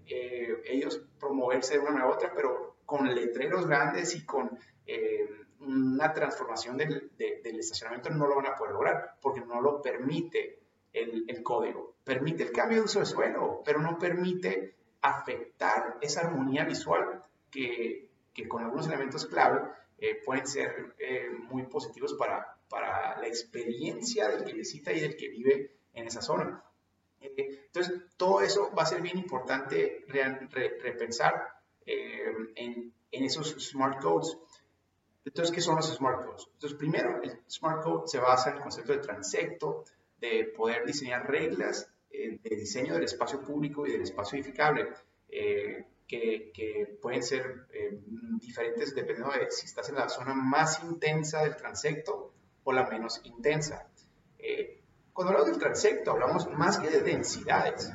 ellos 0.65 1.01
promoverse 1.19 1.73
de 1.73 1.79
una 1.79 2.07
u 2.07 2.11
otra, 2.11 2.31
pero 2.33 2.77
con 2.85 3.13
letreros 3.13 3.67
grandes 3.67 4.15
y 4.15 4.23
con, 4.23 4.57
eh, 4.85 5.27
una 5.59 6.13
transformación 6.13 6.77
del, 6.77 7.11
del, 7.17 7.59
estacionamiento 7.59 8.09
no 8.09 8.27
lo 8.27 8.35
van 8.35 8.45
a 8.47 8.55
poder 8.55 8.73
lograr 8.73 9.15
porque 9.21 9.41
no 9.41 9.59
lo 9.59 9.81
permite 9.81 10.59
el, 11.01 11.25
el, 11.27 11.43
código. 11.43 11.95
Permite 12.03 12.43
el 12.43 12.51
cambio 12.51 12.77
de 12.77 12.83
uso 12.83 12.99
de 12.99 13.05
suelo, 13.05 13.61
pero 13.65 13.79
no 13.79 13.97
permite 13.97 14.75
afectar 15.01 15.97
esa 16.01 16.21
armonía 16.21 16.65
visual 16.65 17.23
que, 17.49 18.09
que 18.33 18.47
con 18.47 18.63
algunos 18.63 18.87
elementos 18.87 19.25
clave 19.25 19.61
eh, 19.97 20.21
pueden 20.23 20.47
ser 20.47 20.95
eh, 20.99 21.29
muy 21.49 21.63
positivos 21.63 22.13
para, 22.13 22.57
para 22.69 23.19
la 23.19 23.27
experiencia 23.27 24.27
del 24.29 24.43
que 24.43 24.53
visita 24.53 24.93
y 24.93 24.99
del 24.99 25.15
que 25.15 25.29
vive 25.29 25.71
en 25.93 26.07
esa 26.07 26.21
zona. 26.21 26.63
Eh, 27.21 27.65
entonces, 27.65 28.01
todo 28.15 28.41
eso 28.41 28.71
va 28.77 28.83
a 28.83 28.87
ser 28.87 29.01
bien 29.01 29.17
importante 29.17 30.05
repensar 30.07 31.55
en, 31.85 32.93
en 33.11 33.23
esos 33.23 33.55
smart 33.59 34.01
codes 34.01 34.37
entonces, 35.27 35.53
¿qué 35.53 35.61
son 35.61 35.75
los 35.75 35.93
smart 35.93 36.25
codes? 36.25 36.47
Entonces, 36.53 36.77
primero, 36.77 37.21
el 37.21 37.41
smart 37.49 37.83
code 37.83 38.07
se 38.07 38.17
basa 38.17 38.49
en 38.49 38.55
el 38.55 38.61
concepto 38.61 38.93
de 38.93 38.99
transecto, 38.99 39.83
de 40.19 40.45
poder 40.55 40.85
diseñar 40.85 41.29
reglas 41.29 41.89
eh, 42.09 42.39
de 42.41 42.55
diseño 42.55 42.93
del 42.93 43.03
espacio 43.03 43.41
público 43.41 43.85
y 43.85 43.91
del 43.91 44.01
espacio 44.01 44.37
edificable, 44.37 44.87
eh, 45.29 45.85
que, 46.07 46.51
que, 46.53 46.97
pueden 47.01 47.21
ser 47.21 47.67
eh, 47.73 47.99
diferentes 48.39 48.95
dependiendo 48.95 49.33
de 49.33 49.51
si 49.51 49.65
estás 49.65 49.89
en 49.89 49.95
la 49.95 50.07
zona 50.07 50.33
más 50.33 50.81
intensa 50.83 51.43
del 51.43 51.57
transecto 51.57 52.33
o 52.63 52.73
la 52.73 52.87
menos 52.87 53.21
intensa. 53.23 53.89
cuando 55.13 55.31
hablamos 55.31 55.51
del 55.51 55.59
transecto, 55.59 56.11
hablamos 56.11 56.47
más 56.53 56.79
que 56.79 56.89
de 56.89 57.01
densidades, 57.01 57.91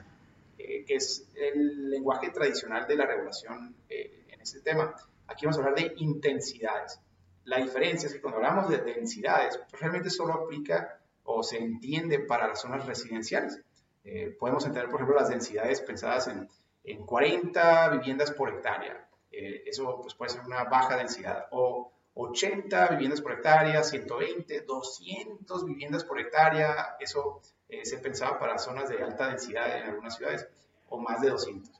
que 0.56 0.94
es 0.94 1.28
el 1.34 1.90
lenguaje 1.90 2.30
tradicional 2.30 2.86
de 2.86 2.96
la 2.96 3.06
regulación 3.06 3.76
en 3.88 4.40
este 4.40 4.60
tema. 4.60 4.94
Aquí 5.26 5.46
vamos 5.46 5.58
a 5.58 5.60
hablar 5.60 5.74
de 5.76 5.94
intensidades. 5.96 7.00
La 7.44 7.58
diferencia 7.58 8.06
es 8.06 8.14
que 8.14 8.20
cuando 8.20 8.38
hablamos 8.38 8.70
de 8.70 8.78
densidades, 8.78 9.58
pues 9.68 9.80
realmente 9.80 10.10
solo 10.10 10.34
aplica 10.34 11.01
o 11.24 11.42
se 11.42 11.58
entiende 11.58 12.20
para 12.20 12.48
las 12.48 12.60
zonas 12.60 12.86
residenciales. 12.86 13.60
Eh, 14.04 14.36
podemos 14.38 14.64
entender, 14.64 14.90
por 14.90 15.00
ejemplo, 15.00 15.16
las 15.16 15.28
densidades 15.28 15.80
pensadas 15.80 16.28
en, 16.28 16.48
en 16.84 17.06
40 17.06 17.90
viviendas 17.90 18.32
por 18.32 18.48
hectárea. 18.50 19.08
Eh, 19.30 19.62
eso 19.66 20.00
pues, 20.02 20.14
puede 20.14 20.30
ser 20.30 20.42
una 20.42 20.64
baja 20.64 20.96
densidad. 20.96 21.46
O 21.50 21.92
80 22.14 22.88
viviendas 22.88 23.20
por 23.20 23.32
hectárea, 23.32 23.82
120, 23.82 24.62
200 24.62 25.64
viviendas 25.64 26.04
por 26.04 26.20
hectárea. 26.20 26.96
Eso 26.98 27.40
eh, 27.68 27.84
se 27.84 27.98
pensaba 27.98 28.38
para 28.38 28.58
zonas 28.58 28.88
de 28.88 29.02
alta 29.02 29.28
densidad 29.28 29.78
en 29.78 29.84
algunas 29.84 30.16
ciudades, 30.16 30.46
o 30.88 30.98
más 30.98 31.20
de 31.20 31.30
200. 31.30 31.70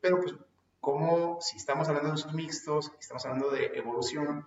pero 0.00 0.20
pues 0.20 0.34
cómo, 0.80 1.38
si 1.40 1.56
estamos 1.56 1.88
hablando 1.88 2.10
de 2.10 2.14
usos 2.16 2.34
mixtos, 2.34 2.92
estamos 3.00 3.24
hablando 3.24 3.50
de 3.50 3.66
evolución, 3.74 4.46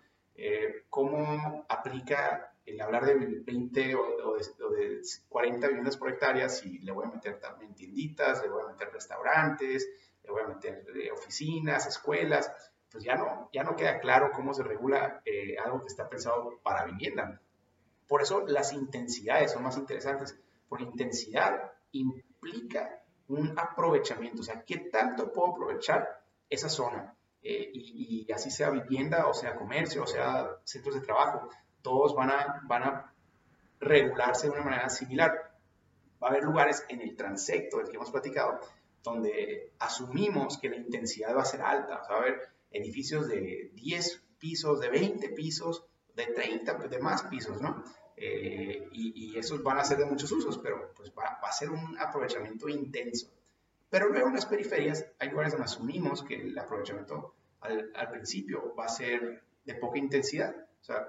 cómo 0.92 1.66
aplica 1.68 2.52
el 2.68 2.80
hablar 2.82 3.06
de 3.06 3.16
20 3.16 3.96
o, 3.96 4.38
de, 4.76 5.02
40 5.30 5.68
viviendas 5.68 5.98
por 5.98 6.10
hectárea 6.10 6.50
si 6.50 6.80
le 6.80 6.92
voy 6.92 7.06
a 7.06 7.10
meter 7.10 7.40
también 7.40 7.74
tienditas, 7.74 8.44
le 8.44 8.50
voy 8.50 8.64
a 8.64 8.68
meter 8.68 8.92
restaurantes, 8.92 9.88
le 10.24 10.32
voy 10.32 10.44
a 10.44 10.48
meter 10.48 10.86
eh, 10.96 11.12
oficinas, 11.12 11.88
escuelas, 11.88 12.52
pues 12.92 13.04
ya 13.04 13.16
no, 13.16 13.50
ya 13.52 13.64
no 13.64 13.76
queda 13.76 14.00
claro 14.00 14.32
cómo 14.32 14.54
se 14.54 14.64
regula 14.64 15.22
eh, 15.26 15.58
algo 15.58 15.82
que 15.82 15.88
está 15.88 16.08
pensado 16.08 16.60
para 16.62 16.86
vivienda. 16.86 17.42
Por 18.08 18.22
eso 18.22 18.46
las 18.46 18.74
intensidades 18.74 19.52
son 19.52 19.64
más 19.64 19.78
interesantes, 19.78 20.38
porque 20.70 20.84
intensidad 20.84 21.74
implica 21.92 23.02
un 23.30 23.58
aprovechamiento, 23.58 24.42
o 24.42 24.46
sea, 24.46 24.64
¿qué 24.64 24.78
tanto 24.78 25.34
puedo 25.34 25.52
aprovechar 25.54 26.22
esa 26.50 26.70
zona. 26.70 27.14
Eh, 27.42 27.72
y, 27.74 28.32
así 28.32 28.52
sea 28.52 28.70
vivienda, 28.70 29.28
o 29.28 29.34
sea 29.34 29.56
comercio, 29.56 30.04
o 30.04 30.08
sea 30.08 30.58
centros 30.64 30.96
de 30.96 31.02
trabajo, 31.02 31.50
todos 31.88 32.14
van 32.14 32.30
a, 32.32 32.62
van 32.66 32.84
a 32.84 33.14
regularse 33.80 34.48
de 34.48 34.54
una 34.54 34.66
manera 34.66 34.90
similar. 34.90 35.32
Va 36.22 36.28
a 36.28 36.32
haber 36.32 36.44
lugares 36.44 36.84
en 36.90 37.00
el 37.00 37.16
transecto 37.16 37.78
del 37.78 37.88
que 37.88 37.96
hemos 37.96 38.12
platicado 38.12 38.60
donde 39.02 39.72
asumimos 39.80 40.58
que 40.58 40.68
la 40.68 40.76
intensidad 40.76 41.34
va 41.34 41.44
a 41.44 41.46
ser 41.46 41.62
alta. 41.62 42.02
va 42.10 42.16
a 42.16 42.18
haber 42.18 42.42
edificios 42.72 43.30
de 43.30 43.72
10 43.74 44.22
pisos, 44.38 44.82
de 44.82 44.90
20 44.90 45.30
pisos, 45.30 45.86
de 46.14 46.26
30, 46.26 46.74
de 46.74 47.00
más 47.00 47.24
pisos, 47.24 47.62
¿no? 47.62 47.82
Eh, 48.18 48.90
y, 48.92 49.38
esos 49.38 49.64
van 49.64 49.78
a 49.78 49.86
ser 49.86 50.00
de 50.00 50.06
muchos 50.06 50.30
usos, 50.32 50.58
pero 50.58 50.92
pues 50.94 51.12
va, 51.12 51.40
va 51.42 51.48
a 51.48 51.54
ser 51.54 51.70
un 51.70 51.98
aprovechamiento 52.00 52.68
intenso. 52.68 53.32
Pero 53.90 54.10
luego 54.10 54.28
en 54.28 54.34
las 54.34 54.46
periferias 54.46 55.06
hay 55.20 55.30
lugares 55.30 55.54
donde 55.54 55.66
asumimos 55.66 56.22
que 56.24 56.36
el 56.36 56.58
aprovechamiento 56.58 57.36
al, 57.62 57.92
al, 57.96 58.10
principio 58.10 58.76
va 58.76 58.86
a 58.86 58.90
ser 58.90 59.44
de 59.64 59.76
poca 59.76 60.00
intensidad, 60.00 60.54
o 60.82 60.84
sea, 60.84 61.08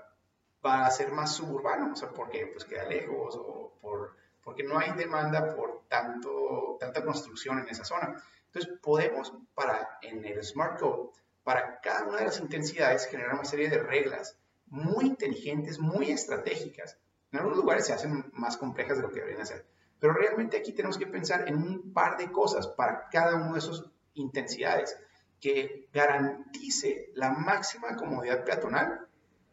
va 0.65 0.87
a 0.87 0.91
ser 0.91 1.13
más 1.13 1.35
suburbano, 1.35 1.93
o 1.93 1.97
sea, 1.97 2.11
porque 2.11 2.47
pues 2.47 2.65
queda 2.65 2.85
lejos 2.85 3.37
o 3.37 3.73
por, 3.81 4.17
porque 4.43 4.63
no 4.63 4.79
hay 4.79 4.93
demanda 4.93 5.55
por 5.55 5.85
tanto, 5.89 6.77
tanta 6.81 7.05
construcción 7.05 7.59
en 7.59 7.69
esa 7.69 7.85
zona. 7.85 8.23
Entonces 8.47 8.79
podemos 8.83 9.33
para 9.55 9.99
en 10.03 10.25
el 10.25 10.43
Smart 10.43 10.79
Code, 10.79 11.11
para 11.45 11.81
cada 11.81 12.05
una 12.05 12.19
de 12.19 12.27
las 12.27 12.41
intensidades 12.41 13.07
generar 13.07 13.35
una 13.35 13.45
serie 13.45 13.69
de 13.69 13.79
reglas 13.79 14.37
muy 14.67 15.07
inteligentes, 15.07 15.79
muy 15.79 16.11
estratégicas. 16.11 16.99
En 17.31 17.39
algunos 17.39 17.59
lugares 17.59 17.87
se 17.87 17.93
hacen 17.93 18.31
más 18.33 18.57
complejas 18.57 18.97
de 18.97 19.03
lo 19.03 19.11
que 19.11 19.21
deberían 19.21 19.47
ser 19.47 19.65
pero 19.99 20.13
realmente 20.13 20.57
aquí 20.57 20.73
tenemos 20.73 20.99
que 20.99 21.07
pensar 21.07 21.49
en 21.49 21.57
un 21.57 21.93
par 21.93 22.17
de 22.17 22.31
cosas 22.31 22.67
para 22.67 23.09
cada 23.09 23.35
una 23.35 23.55
de 23.55 23.59
esas 23.59 23.85
intensidades 24.15 24.97
que 25.41 25.89
garantice 25.93 27.11
la 27.15 27.31
máxima 27.31 27.97
comodidad 27.97 28.45
peatonal 28.45 29.08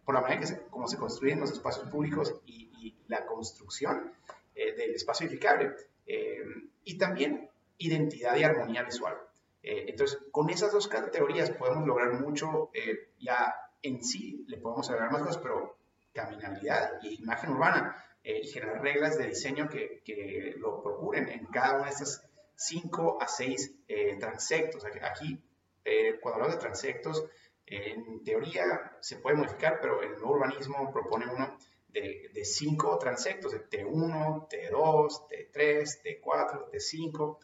por 0.05 0.15
la 0.15 0.21
manera 0.21 0.41
que 0.41 0.47
se, 0.47 0.61
como 0.67 0.87
se 0.87 0.97
construyen 0.97 1.39
los 1.39 1.51
espacios 1.51 1.89
públicos 1.89 2.33
y, 2.45 2.63
la 3.07 3.23
construcción 3.27 4.13
eh, 4.55 4.75
del 4.75 4.95
espacio 4.95 5.27
edificable. 5.27 5.75
Eh, 6.07 6.43
y 6.83 6.97
también 6.97 7.49
identidad 7.77 8.35
y 8.35 8.43
armonía 8.43 8.81
visual. 8.81 9.15
Eh, 9.61 9.85
entonces, 9.87 10.19
con 10.31 10.49
esas 10.49 10.71
dos 10.71 10.87
categorías 10.87 11.51
podemos 11.51 11.85
lograr 11.85 12.13
mucho, 12.19 12.71
ya 13.19 13.53
en 13.83 14.03
sí 14.03 14.43
le 14.47 14.57
podemos 14.57 14.89
agregar 14.89 15.11
más 15.11 15.21
cosas, 15.21 15.37
pero 15.37 15.77
caminabilidad 16.13 16.99
y 17.03 17.21
imagen 17.21 17.51
urbana 17.51 18.03
eh, 18.23 18.41
y 18.43 18.47
generar 18.47 18.81
reglas 18.81 19.19
de 19.19 19.27
diseño 19.27 19.69
que, 19.69 20.01
que, 20.03 20.55
lo 20.57 20.81
procuren 20.81 21.29
en 21.29 21.45
cada 21.45 21.75
una 21.75 21.85
de 21.85 21.91
estas 21.91 22.25
5 22.55 23.21
a 23.21 23.27
6 23.27 23.75
eh, 23.87 24.17
transectos. 24.19 24.83
Aquí, 24.85 25.39
eh, 25.83 26.17
cuando 26.19 26.37
hablamos 26.37 26.55
de 26.55 26.61
transectos, 26.61 27.25
en 27.67 28.23
teoría 28.23 28.97
se 28.99 29.17
puede 29.17 29.37
modificar, 29.37 29.79
pero 29.81 30.01
el 30.01 30.11
nuevo 30.11 30.35
urbanismo 30.35 30.91
propone 30.91 31.25
uno 31.27 31.57
de 31.91 32.43
5 32.43 32.97
transectos, 32.99 33.53
de 33.53 33.69
T1, 33.69 34.49
T2, 34.49 35.27
T3, 35.29 36.01
T4, 36.03 36.69
T5. 36.71 37.37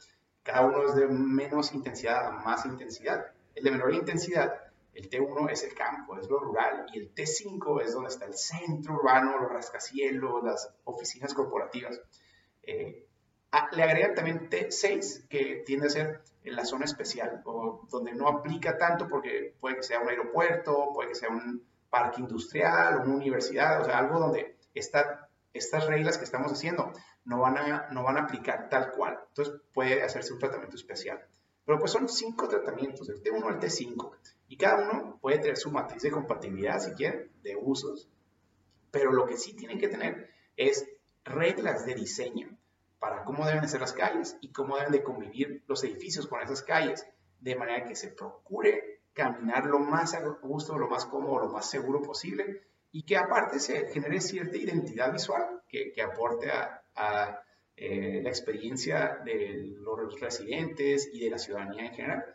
Cada 0.43 0.65
uno 0.65 0.83
es 0.89 0.95
de 0.95 1.07
menos 1.07 1.73
intensidad 1.73 2.27
a 2.27 2.31
más 2.31 2.65
intensidad. 2.65 3.27
El 3.55 3.63
de 3.63 3.71
menor 3.71 3.93
intensidad 3.93 4.71
el 4.93 5.09
T1 5.09 5.49
es 5.51 5.63
el 5.63 5.73
campo, 5.73 6.17
es 6.17 6.27
lo 6.29 6.39
rural, 6.39 6.85
y 6.93 6.99
el 6.99 7.13
T5 7.13 7.81
es 7.81 7.93
donde 7.93 8.09
está 8.09 8.25
el 8.25 8.33
centro 8.33 8.95
urbano, 8.95 9.39
los 9.39 9.51
rascacielos, 9.51 10.43
las 10.43 10.73
oficinas 10.83 11.33
corporativas. 11.33 11.99
Eh, 12.63 13.07
ah, 13.51 13.69
le 13.71 13.83
agregan 13.83 14.15
también 14.15 14.49
T6, 14.49 15.27
que 15.27 15.63
tiende 15.65 15.87
a 15.87 15.89
ser 15.89 16.21
en 16.43 16.55
la 16.55 16.65
zona 16.65 16.85
especial, 16.85 17.41
o 17.45 17.87
donde 17.89 18.13
no 18.13 18.27
aplica 18.27 18.77
tanto 18.77 19.07
porque 19.07 19.53
puede 19.59 19.77
que 19.77 19.83
sea 19.83 19.99
un 19.99 20.09
aeropuerto, 20.09 20.91
puede 20.93 21.09
que 21.09 21.15
sea 21.15 21.29
un 21.29 21.63
parque 21.89 22.21
industrial, 22.21 23.01
una 23.03 23.15
universidad, 23.15 23.81
o 23.81 23.85
sea, 23.85 23.99
algo 23.99 24.19
donde 24.19 24.55
estas 24.73 25.87
reglas 25.87 26.17
que 26.17 26.23
estamos 26.23 26.51
haciendo 26.51 26.91
no 27.25 27.39
van, 27.39 27.57
a, 27.57 27.89
no 27.91 28.03
van 28.03 28.17
a 28.17 28.21
aplicar 28.21 28.69
tal 28.69 28.91
cual. 28.91 29.19
Entonces 29.27 29.55
puede 29.73 30.01
hacerse 30.01 30.33
un 30.33 30.39
tratamiento 30.39 30.75
especial. 30.75 31.19
Pero 31.65 31.77
pues 31.77 31.91
son 31.91 32.09
cinco 32.09 32.47
tratamientos, 32.47 33.07
el 33.09 33.21
T1 33.21 33.45
al 33.45 33.59
T5. 33.59 34.11
Y 34.47 34.57
cada 34.57 34.89
uno 34.89 35.19
puede 35.21 35.39
tener 35.39 35.57
su 35.57 35.69
matriz 35.69 36.01
de 36.01 36.11
compatibilidad, 36.11 36.79
si 36.79 36.91
quieren, 36.91 37.29
de 37.43 37.55
usos, 37.55 38.09
pero 38.89 39.11
lo 39.11 39.25
que 39.25 39.37
sí 39.37 39.53
tienen 39.53 39.79
que 39.79 39.87
tener 39.87 40.29
es 40.57 40.85
reglas 41.23 41.85
de 41.85 41.95
diseño 41.95 42.57
para 43.01 43.23
cómo 43.23 43.47
deben 43.47 43.67
ser 43.67 43.81
las 43.81 43.93
calles 43.93 44.37
y 44.41 44.51
cómo 44.51 44.77
deben 44.77 44.91
de 44.91 45.01
convivir 45.01 45.63
los 45.65 45.83
edificios 45.83 46.27
con 46.27 46.39
esas 46.39 46.61
calles, 46.61 47.07
de 47.39 47.55
manera 47.55 47.83
que 47.83 47.95
se 47.95 48.09
procure 48.09 49.01
caminar 49.11 49.65
lo 49.65 49.79
más 49.79 50.13
a 50.13 50.21
gusto, 50.21 50.77
lo 50.77 50.87
más 50.87 51.07
cómodo, 51.07 51.39
lo 51.39 51.49
más 51.49 51.67
seguro 51.67 52.03
posible 52.03 52.61
y 52.91 53.01
que 53.01 53.17
aparte 53.17 53.59
se 53.59 53.89
genere 53.91 54.21
cierta 54.21 54.55
identidad 54.55 55.11
visual 55.11 55.63
que, 55.67 55.99
aporte 55.99 56.51
a, 56.51 57.43
eh, 57.75 58.21
la 58.21 58.29
experiencia 58.29 59.19
de 59.25 59.73
los 59.79 60.19
residentes 60.19 61.09
y 61.11 61.23
de 61.23 61.31
la 61.31 61.39
ciudadanía 61.39 61.87
en 61.87 61.93
general. 61.95 62.25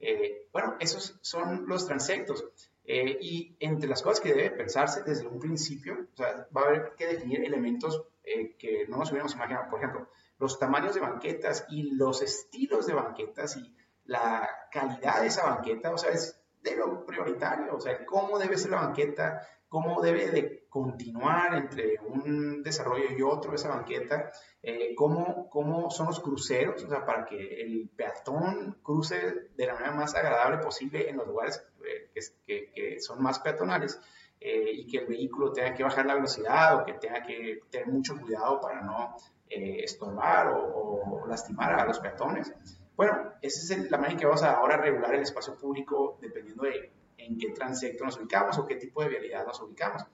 Eh, 0.00 0.48
bueno, 0.52 0.76
esos 0.80 1.16
son 1.20 1.68
los 1.68 1.86
transectos. 1.86 2.44
Eh, 2.84 3.16
y 3.20 3.56
entre 3.60 3.88
las 3.88 4.02
cosas 4.02 4.20
que 4.20 4.34
debe 4.34 4.50
pensarse 4.50 5.04
desde 5.04 5.28
un 5.28 5.38
principio, 5.38 6.08
va 6.20 6.62
a 6.62 6.64
haber 6.64 6.94
que 6.96 7.06
definir 7.06 7.44
elementos 7.44 8.02
eh, 8.26 8.56
que 8.56 8.86
no 8.88 8.98
nos 8.98 9.10
hubiéramos 9.10 9.34
imaginado. 9.34 9.70
Por 9.70 9.78
ejemplo, 9.78 10.10
los 10.38 10.58
tamaños 10.58 10.94
de 10.94 11.00
banquetas 11.00 11.64
y 11.70 11.94
los 11.94 12.20
estilos 12.22 12.86
de 12.86 12.94
banquetas 12.94 13.56
y 13.56 13.74
la 14.04 14.48
calidad 14.70 15.20
de 15.20 15.28
esa 15.28 15.44
banqueta, 15.44 15.92
o 15.92 15.98
sea, 15.98 16.10
es 16.10 16.38
de 16.62 16.76
lo 16.76 17.06
prioritario, 17.06 17.74
o 17.74 17.80
sea, 17.80 18.04
cómo 18.04 18.38
debe 18.38 18.58
ser 18.58 18.72
la 18.72 18.82
banqueta, 18.82 19.46
cómo 19.68 20.00
debe 20.00 20.30
de 20.30 20.66
continuar 20.68 21.54
entre 21.54 21.98
un 22.00 22.62
desarrollo 22.62 23.06
y 23.16 23.22
otro 23.22 23.54
esa 23.54 23.68
banqueta, 23.68 24.30
eh, 24.62 24.94
cómo, 24.94 25.48
cómo, 25.48 25.90
son 25.90 26.06
los 26.08 26.20
cruceros, 26.20 26.82
o 26.82 26.88
sea, 26.88 27.04
para 27.04 27.24
que 27.24 27.62
el 27.62 27.88
peatón 27.96 28.78
cruce 28.82 29.50
de 29.56 29.66
la 29.66 29.74
manera 29.74 29.92
más 29.92 30.14
agradable 30.14 30.58
posible 30.58 31.08
en 31.08 31.16
los 31.16 31.26
lugares 31.26 31.64
eh, 31.84 32.10
que, 32.46 32.72
que, 32.72 33.00
son 33.00 33.22
más 33.22 33.38
peatonales 33.38 34.00
eh, 34.48 34.70
y 34.74 34.86
que 34.86 34.98
el 34.98 35.06
vehículo 35.06 35.52
tenga 35.52 35.74
que 35.74 35.82
bajar 35.82 36.06
la 36.06 36.14
velocidad 36.14 36.76
o 36.76 36.84
que 36.84 36.92
tenga 36.92 37.20
que 37.20 37.62
tener 37.68 37.88
mucho 37.88 38.16
cuidado 38.16 38.60
para 38.60 38.80
no 38.80 39.16
estorbar 39.48 40.48
o, 40.48 41.22
o, 41.22 41.26
lastimar 41.26 41.72
a 41.80 41.84
los 41.84 41.98
peatones. 41.98 42.52
Bueno, 42.96 43.32
esa 43.42 43.74
es 43.74 43.90
la 43.90 43.96
manera 43.96 44.12
en 44.12 44.18
que 44.20 44.26
vamos 44.26 44.44
a 44.44 44.52
ahora 44.52 44.76
regular 44.76 45.12
el 45.16 45.22
espacio 45.22 45.58
público 45.58 46.16
dependiendo 46.20 46.62
de 46.62 46.92
en 47.16 47.36
qué 47.36 47.50
transecto 47.50 48.04
nos 48.04 48.18
ubicamos 48.18 48.56
o 48.58 48.64
qué 48.64 48.76
tipo 48.76 49.02
de 49.02 49.08
vialidad 49.08 49.44
nos 49.44 49.60
ubicamos. 49.60 50.04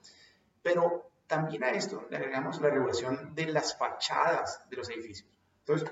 Pero 0.63 1.11
también 1.27 1.63
a 1.63 1.69
esto 1.69 2.07
le 2.09 2.17
agregamos 2.17 2.59
la 2.59 2.71
regulación 2.71 3.35
de 3.35 3.45
las 3.45 3.77
fachadas 3.77 4.67
de 4.67 4.77
los 4.77 4.89
edificios. 4.89 5.29
Entonces, 5.59 5.91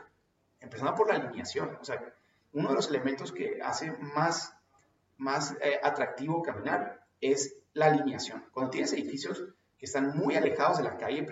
empezando 0.59 0.95
por 0.95 1.09
la 1.09 1.15
alineación, 1.15 1.77
o 1.79 1.85
sea, 1.85 2.11
uno 2.53 2.69
de 2.69 2.75
los 2.75 2.89
elementos 2.89 3.31
que 3.31 3.59
hace 3.63 3.91
más, 3.91 4.57
más 5.17 5.55
eh, 5.61 5.79
atractivo 5.83 6.41
caminar 6.41 7.00
es 7.21 7.55
la 7.73 7.85
alineación. 7.85 8.45
Cuando 8.51 8.71
tienes 8.71 8.91
edificios 8.93 9.45
que 9.77 9.85
están 9.85 10.17
muy 10.17 10.35
alejados 10.35 10.77
de 10.77 10.83
la 10.83 10.97
calle 10.97 11.25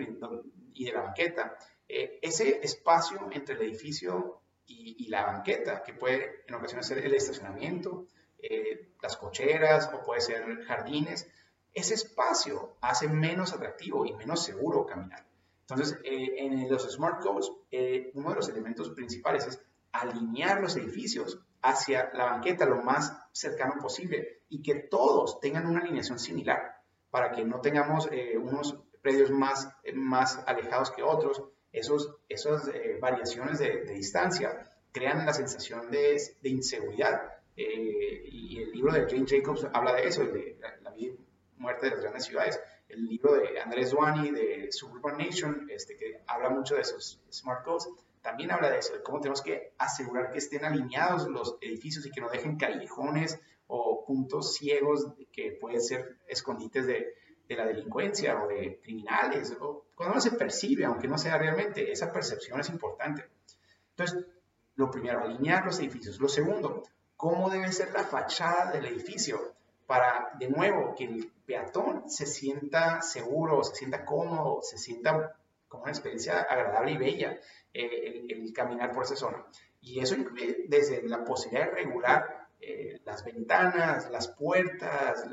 y 0.72 0.84
de 0.84 0.92
la 0.92 1.02
banqueta, 1.02 1.56
eh, 1.88 2.18
ese 2.22 2.60
espacio 2.62 3.28
entre 3.32 3.56
el 3.56 3.62
edificio 3.62 4.40
y, 4.64 5.08
la 5.08 5.24
banqueta, 5.24 5.82
que 5.82 5.92
puede 5.92 6.44
en 6.46 6.54
ocasiones 6.54 6.86
ser 6.86 6.98
el 6.98 7.12
estacionamiento, 7.12 8.06
eh, 8.38 8.92
las 9.02 9.16
cocheras 9.16 9.90
o 9.92 10.00
puede 10.04 10.20
ser 10.20 10.62
jardines, 10.62 11.28
ese 11.74 11.94
espacio 11.94 12.76
hace 12.80 13.08
menos 13.08 13.52
atractivo 13.52 14.06
y 14.06 14.12
menos 14.12 14.44
seguro 14.44 14.86
caminar. 14.86 15.26
Entonces, 15.62 15.98
eh, 16.04 16.34
en 16.38 16.70
los 16.70 16.88
smart 16.92 17.20
codes, 17.20 17.50
uno 18.14 18.30
de 18.30 18.36
los 18.36 18.48
elementos 18.48 18.90
principales 18.90 19.48
es 19.48 19.60
alinear 19.90 20.60
los 20.60 20.76
edificios 20.76 21.40
hacia 21.62 22.10
la 22.14 22.26
banqueta 22.26 22.64
lo 22.64 22.82
más 22.82 23.16
cercano 23.32 23.74
posible 23.80 24.42
y 24.48 24.62
que 24.62 24.74
todos 24.74 25.40
tengan 25.40 25.66
una 25.66 25.80
alineación 25.80 26.18
similar 26.18 26.82
para 27.10 27.32
que 27.32 27.44
no 27.44 27.60
tengamos 27.60 28.08
unos 28.40 28.76
predios 29.02 29.30
más, 29.30 29.68
más 29.94 30.40
alejados 30.46 30.90
que 30.90 31.02
otros. 31.02 31.42
Esos, 31.72 32.16
esas 32.28 32.70
variaciones 33.00 33.58
de, 33.58 33.84
distancia 33.84 34.72
crean 34.92 35.24
la 35.24 35.32
sensación 35.32 35.90
de, 35.90 36.20
de 36.40 36.48
inseguridad 36.48 37.40
eh, 37.56 38.22
y 38.24 38.62
el 38.62 38.72
libro 38.72 38.92
de 38.92 39.06
Jane 39.06 39.26
Jacobs 39.26 39.66
habla 39.72 39.92
de 39.94 40.08
eso, 40.08 40.24
la, 40.24 40.90
vida 40.90 41.12
y 41.12 41.60
muerte 41.60 41.86
de 41.86 41.92
las 41.92 42.00
grandes 42.00 42.24
ciudades. 42.24 42.60
El 42.88 43.04
libro 43.06 43.34
de 43.34 43.60
Andrés 43.60 43.90
Duani 43.90 44.30
de 44.30 44.72
Suburban 44.72 45.18
Nation, 45.18 45.66
este, 45.70 45.96
que 45.96 46.22
habla 46.26 46.48
mucho 46.48 46.74
de 46.74 46.80
esos 46.80 47.20
smart 47.30 47.64
codes, 47.64 47.88
también 48.22 48.50
habla 48.50 48.70
de 48.70 48.78
eso, 48.78 48.92
de 48.92 49.02
cómo 49.02 49.20
tenemos 49.20 49.42
que 49.42 49.72
asegurar 49.78 50.30
que 50.30 50.38
estén 50.38 50.64
alineados 50.64 51.28
los 51.28 51.56
edificios 51.60 52.04
y 52.06 52.10
que 52.10 52.20
no 52.20 52.28
dejen 52.28 52.56
callejones 52.56 53.40
o 53.66 54.04
puntos 54.04 54.54
ciegos 54.54 55.06
que 55.32 55.52
pueden 55.52 55.80
ser 55.80 56.18
escondites 56.26 56.86
de, 56.86 57.14
de 57.48 57.56
la 57.56 57.66
delincuencia 57.66 58.42
o 58.42 58.48
de 58.48 58.80
criminales, 58.82 59.56
o 59.60 59.86
cuando 59.94 60.16
no 60.16 60.20
se 60.20 60.32
percibe, 60.32 60.84
aunque 60.84 61.08
no 61.08 61.18
sea 61.18 61.38
realmente, 61.38 61.90
esa 61.90 62.12
percepción 62.12 62.60
es 62.60 62.68
importante. 62.68 63.28
Entonces, 63.90 64.26
lo 64.76 64.90
primero, 64.90 65.20
alinear 65.20 65.64
los 65.64 65.78
edificios. 65.78 66.20
Lo 66.20 66.28
segundo, 66.28 66.82
cómo 67.16 67.50
debe 67.50 67.70
ser 67.72 67.92
la 67.92 68.04
fachada 68.04 68.72
del 68.72 68.86
edificio 68.86 69.54
para, 69.86 70.30
de 70.38 70.48
nuevo, 70.48 70.94
que 70.94 71.04
el 71.04 71.32
peatón 71.44 72.08
se 72.08 72.24
sienta 72.24 73.02
seguro, 73.02 73.62
se 73.64 73.74
sienta 73.74 74.04
cómodo, 74.04 74.62
se 74.62 74.78
sienta 74.78 75.36
como 75.68 75.82
una 75.82 75.92
experiencia 75.92 76.40
agradable 76.40 76.92
y 76.92 76.98
bella 76.98 77.40
eh, 77.72 78.26
el, 78.28 78.52
caminar 78.52 78.92
por 78.92 79.04
esa 79.04 79.16
zona. 79.16 79.44
Y 79.80 80.00
eso 80.00 80.14
incluye 80.14 80.64
desde 80.68 81.02
la 81.08 81.24
posibilidad 81.24 81.66
de 81.66 81.74
regular 81.74 82.48
eh, 82.60 83.00
las 83.04 83.24
ventanas, 83.24 84.10
las 84.10 84.28
puertas, 84.28 85.24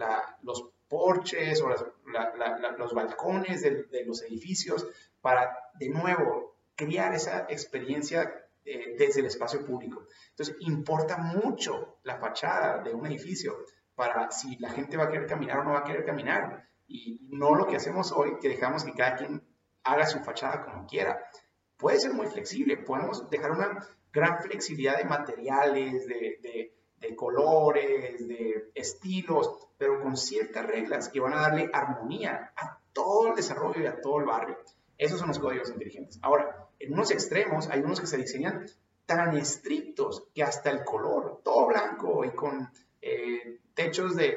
los 0.43 0.69
porches 0.88 1.62
o 1.62 1.69
los 1.69 2.93
balcones 2.93 3.62
de, 3.62 4.06
los 4.06 4.21
edificios 4.23 4.88
para, 5.21 5.58
de 5.80 5.89
nuevo, 5.89 6.56
crear 6.76 7.13
esa 7.13 7.47
experiencia 7.50 8.47
eh, 8.63 8.95
desde 8.97 9.21
el 9.21 9.26
espacio 9.26 9.65
público. 9.65 10.06
Entonces, 10.30 10.56
importa 10.60 11.17
mucho 11.17 11.97
la 12.04 12.17
fachada 12.17 12.84
de 12.84 12.93
un 12.93 13.06
edificio 13.08 13.65
para 13.95 14.30
si 14.32 14.58
la 14.58 14.69
gente 14.69 14.95
va 14.95 15.06
a 15.06 15.10
querer 15.10 15.26
caminar 15.26 15.60
o 15.60 15.63
no 15.63 15.71
va 15.71 15.80
a 15.80 15.84
querer 15.84 16.06
caminar. 16.06 16.69
Y 16.88 17.28
no 17.30 17.56
lo 17.56 17.67
que 17.67 17.76
hacemos 17.76 18.12
hoy, 18.12 18.38
que 18.39 18.47
dejamos 18.47 18.84
que 18.84 18.93
cada 18.93 19.15
quien 19.15 19.43
haga 19.84 20.06
su 20.06 20.19
fachada 20.19 20.63
como 20.63 20.86
quiera. 20.86 21.30
Puede 21.77 21.99
ser 21.99 22.13
muy 22.13 22.27
flexible, 22.27 22.77
podemos 22.77 23.29
dejar 23.29 23.51
una 23.51 23.87
gran 24.11 24.41
flexibilidad 24.41 24.97
de 24.97 25.05
materiales, 25.05 26.07
de, 26.07 26.73
colores, 27.15 28.27
de 28.27 28.71
estilos, 28.73 29.69
pero 29.77 30.01
con 30.01 30.17
ciertas 30.17 30.65
reglas 30.65 31.09
que 31.09 31.19
van 31.19 31.33
a 31.33 31.41
darle 31.41 31.69
armonía 31.71 32.51
a 32.55 32.79
todo 32.93 33.29
el 33.29 33.35
desarrollo 33.35 33.81
y 33.81 33.85
a 33.85 34.01
todo 34.01 34.19
el 34.19 34.25
barrio. 34.25 34.57
Esos 34.97 35.19
son 35.19 35.27
los 35.27 35.39
códigos 35.39 35.69
inteligentes. 35.69 36.19
Ahora, 36.23 36.67
en 36.79 36.93
unos 36.93 37.11
extremos 37.11 37.69
hay 37.69 37.81
unos 37.81 38.01
que 38.01 38.07
se 38.07 38.17
diseñan 38.17 38.65
tan 39.05 39.37
estrictos 39.37 40.27
que 40.33 40.43
hasta 40.43 40.69
el 40.69 40.83
color, 40.83 41.41
todo 41.43 41.67
blanco 41.67 42.25
y 42.25 42.31
con 42.31 42.69
eh, 43.01 43.59
techos 43.73 44.15
de, 44.15 44.31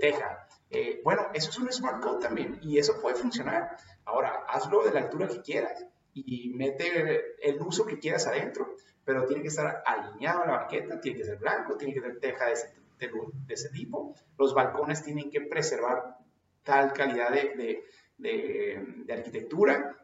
teja. 0.00 0.48
Eh, 0.70 1.00
bueno, 1.04 1.28
eso 1.34 1.50
es 1.50 1.58
un 1.58 1.72
smart 1.72 2.02
code 2.02 2.20
también 2.20 2.58
y 2.62 2.78
eso 2.78 3.00
puede 3.00 3.16
funcionar. 3.16 3.76
Ahora, 4.04 4.44
hazlo 4.48 4.82
de 4.82 4.92
la 4.92 5.00
altura 5.00 5.28
que 5.28 5.42
quieras 5.42 5.84
y 6.24 6.50
mete 6.54 7.36
el 7.42 7.60
uso 7.60 7.84
que 7.84 7.98
quieras 7.98 8.26
adentro, 8.26 8.74
pero 9.04 9.26
tiene 9.26 9.42
que 9.42 9.48
estar 9.48 9.82
alineado 9.84 10.42
a 10.42 10.46
la 10.46 10.56
banqueta, 10.58 11.00
tiene 11.00 11.18
que 11.18 11.24
ser 11.24 11.38
blanco, 11.38 11.76
tiene 11.76 11.94
que 11.94 12.00
ser 12.00 12.18
teja 12.18 12.46
de 12.46 12.52
ese, 12.52 12.74
de, 12.98 13.54
ese 13.54 13.68
tipo. 13.70 14.14
Los 14.38 14.54
balcones 14.54 15.02
tienen 15.02 15.30
que 15.30 15.42
preservar 15.42 16.16
tal 16.62 16.92
calidad 16.92 17.30
de, 17.30 17.84
de 18.16 19.12
arquitectura 19.12 19.96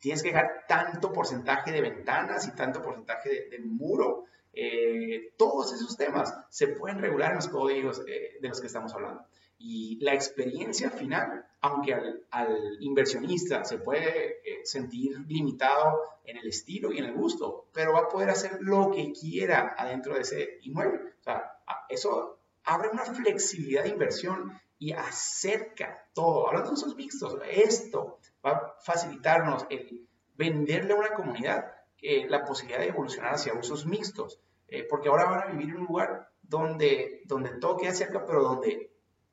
tienes 0.00 0.22
que 0.22 0.30
dejar 0.30 0.64
tanto 0.66 1.12
porcentaje 1.12 1.70
de 1.70 1.82
ventanas 1.82 2.48
y 2.48 2.52
tanto 2.52 2.82
porcentaje 2.82 3.48
de, 3.50 3.58
muro. 3.60 4.24
Eh, 4.52 5.34
todos 5.36 5.72
esos 5.72 5.96
temas 5.96 6.34
se 6.48 6.68
pueden 6.68 6.98
regular 6.98 7.30
en 7.30 7.36
los 7.36 7.48
códigos 7.48 8.02
eh, 8.08 8.38
de 8.40 8.48
los 8.48 8.60
que 8.60 8.66
estamos 8.66 8.92
hablando. 8.94 9.24
Y 9.62 9.98
la 10.00 10.14
experiencia 10.14 10.90
final, 10.90 11.46
aunque 11.60 11.94
al, 12.30 12.76
inversionista 12.80 13.62
se 13.64 13.78
puede 13.78 14.40
eh, 14.42 14.60
sentir 14.64 15.18
limitado 15.28 16.00
en 16.24 16.38
el 16.38 16.48
estilo 16.48 16.90
y 16.90 16.98
en 16.98 17.04
el 17.04 17.12
gusto, 17.14 17.66
pero 17.72 17.92
va 17.92 18.00
a 18.00 18.08
poder 18.08 18.30
hacer 18.30 18.58
lo 18.60 18.90
que 18.90 19.12
quiera 19.12 19.74
adentro 19.76 20.14
de 20.14 20.22
ese 20.22 20.58
inmueble. 20.62 21.00
O 21.20 21.22
sea, 21.22 21.58
eso 21.90 22.38
abre 22.64 22.88
una 22.88 23.04
flexibilidad 23.04 23.82
de 23.82 23.90
inversión 23.90 24.58
y 24.78 24.92
acerca 24.92 26.08
todo. 26.14 26.48
Hablando 26.48 26.70
de 26.70 26.74
usos 26.74 26.96
mixtos, 26.96 27.36
esto 27.50 28.18
va 28.44 28.52
a 28.52 28.74
facilitarnos 28.80 29.66
el 29.68 30.08
venderle 30.36 30.94
a 30.94 30.96
una 30.96 31.12
comunidad 31.12 31.66
eh, 32.02 32.26
la 32.30 32.44
posibilidad 32.44 32.80
de 32.80 32.88
evolucionar 32.88 33.34
hacia 33.34 33.52
usos 33.52 33.84
mixtos, 33.84 34.40
eh, 34.68 34.86
porque 34.88 35.10
ahora 35.10 35.26
van 35.26 35.42
a 35.42 35.52
vivir 35.52 35.68
en 35.68 35.82
un 35.82 35.86
lugar 35.86 36.30
donde, 36.40 37.20
donde 37.26 37.50
todo 37.58 37.76
queda 37.76 37.92
cerca, 37.92 38.24
pero 38.24 38.42
donde, 38.42 38.90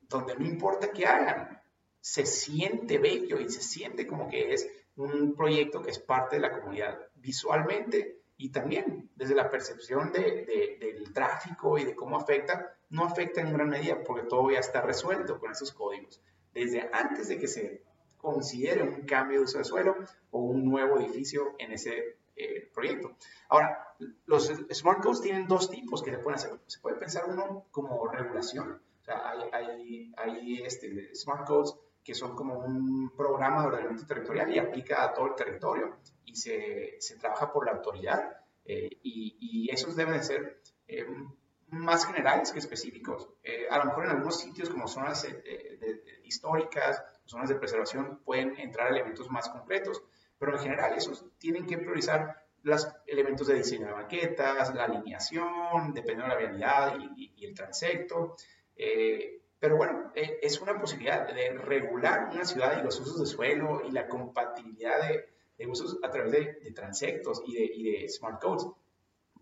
donde 0.10 0.36
no 0.36 0.46
importa 0.46 0.92
qué 0.92 1.06
hagan, 1.06 1.62
se 2.00 2.26
siente 2.26 2.98
bello 2.98 3.40
y 3.40 3.50
se 3.50 3.62
siente 3.62 4.08
como 4.08 4.30
que 4.30 4.54
es 4.54 4.70
un 4.96 5.36
proyecto 5.36 5.82
que 5.82 5.92
es 5.92 6.00
parte 6.00 6.38
de 6.38 6.42
la 6.42 6.52
comunidad 6.52 6.98
visualmente 7.16 8.22
y 8.38 8.50
también 8.50 9.10
desde 9.16 9.36
la 9.36 9.50
percepción 9.50 10.12
de, 10.12 10.78
del 10.80 11.12
tráfico 11.12 11.78
y 11.78 11.86
de 11.86 11.96
cómo 11.96 12.18
afecta, 12.18 12.78
no 12.90 13.06
afecta 13.06 13.42
en 13.42 13.54
gran 13.54 13.70
medida 13.70 14.04
porque 14.04 14.28
todo 14.28 14.52
ya 14.52 14.60
está 14.60 14.82
resuelto 14.82 15.40
con 15.40 15.52
esos 15.52 15.72
códigos. 15.72 16.22
Desde 16.54 16.90
antes 16.94 17.28
de 17.28 17.38
que 17.38 17.48
se 17.48 17.84
considere 18.18 18.84
un 18.84 19.06
cambio 19.06 19.40
de 19.40 19.46
uso 19.46 19.58
de 19.58 19.64
suelo 19.64 19.96
o 20.32 20.40
un 20.40 20.66
nuevo 20.66 21.00
edificio 21.00 21.56
en 21.58 21.72
ese 21.72 22.18
eh, 22.36 22.70
proyecto. 22.74 23.16
Ahora, 23.50 23.96
los 24.26 24.52
smart 24.72 25.02
codes 25.02 25.22
tienen 25.22 25.48
dos 25.48 25.70
tipos 25.70 26.04
que 26.04 26.12
se 26.12 26.20
pueden 26.20 26.40
hacer. 26.40 26.60
Se 26.68 26.80
puede 26.80 26.98
pensar 26.98 27.26
uno 27.28 27.66
como 27.72 28.08
regulación. 28.08 28.82
Sea, 29.08 29.30
hay, 29.30 29.50
hay, 29.54 30.14
hay 30.18 30.62
este, 30.64 31.16
smart 31.16 31.48
codes 31.48 31.74
que 32.04 32.14
son 32.14 32.36
como 32.36 32.60
un 32.60 33.10
programa 33.16 33.62
de 33.62 33.68
ordenamiento 33.68 34.06
territorial 34.06 34.54
y 34.54 34.60
aplica 34.60 35.02
a 35.02 35.14
todo 35.14 35.28
el 35.28 35.36
territorio 35.36 35.98
y 36.26 36.36
se, 36.36 36.98
se 37.00 37.16
trabaja 37.16 37.50
por 37.50 37.66
la 37.66 37.72
autoridad 37.72 38.42
eh, 38.66 38.90
y, 39.04 39.38
y, 39.40 39.72
esos 39.72 39.96
deben 39.96 40.16
de 40.16 40.24
ser 40.24 40.62
eh, 40.90 41.06
más 41.70 42.06
generales 42.06 42.52
que 42.52 42.60
específicos. 42.60 43.30
Eh, 43.44 43.68
a 43.70 43.78
lo 43.78 43.86
mejor 43.86 44.04
en 44.04 44.10
algunos 44.12 44.42
sitios 44.42 44.70
como 44.70 44.90
zonas 44.90 45.26
históricas, 46.26 47.02
zonas 47.24 47.48
de 47.48 47.56
preservación 47.56 48.20
pueden 48.26 48.60
entrar 48.60 48.92
elementos 48.92 49.30
más 49.30 49.48
concretos, 49.48 50.04
pero 50.38 50.54
en 50.58 50.60
general 50.60 50.96
esos 50.98 51.24
tienen 51.38 51.66
que 51.66 51.78
priorizar 51.78 52.46
los 52.64 52.90
elementos 53.06 53.48
de 53.48 53.54
diseño 53.56 53.88
de 53.88 53.94
banquetas, 53.94 54.76
la 54.76 54.84
alineación, 54.84 55.94
dependiendo 55.94 56.24
de 56.24 56.30
la 56.30 56.36
vialidad 56.36 56.98
y, 57.16 57.34
y 57.38 57.46
el 57.46 57.54
transecto, 57.54 58.36
Eh, 58.78 59.42
pero 59.60 59.78
bueno, 59.78 60.12
eh, 60.16 60.40
es 60.42 60.62
una 60.62 60.80
posibilidad 60.80 61.28
de 61.28 61.50
regular 61.54 62.30
una 62.32 62.46
ciudad 62.46 62.80
y 62.80 62.84
los 62.84 63.00
usos 63.00 63.20
de 63.20 63.26
suelo 63.26 63.82
y 63.88 63.92
la 63.92 64.08
compatibilidad 64.08 65.08
de, 65.08 65.30
de 65.58 65.68
usos 65.68 65.98
a 66.04 66.12
través 66.12 66.32
de, 66.32 66.54
de 66.62 66.72
transectos 66.72 67.42
y 67.46 67.56
de, 67.56 67.66
y 67.66 67.84
de 67.92 68.10
smart 68.10 68.42
codes. 68.42 68.68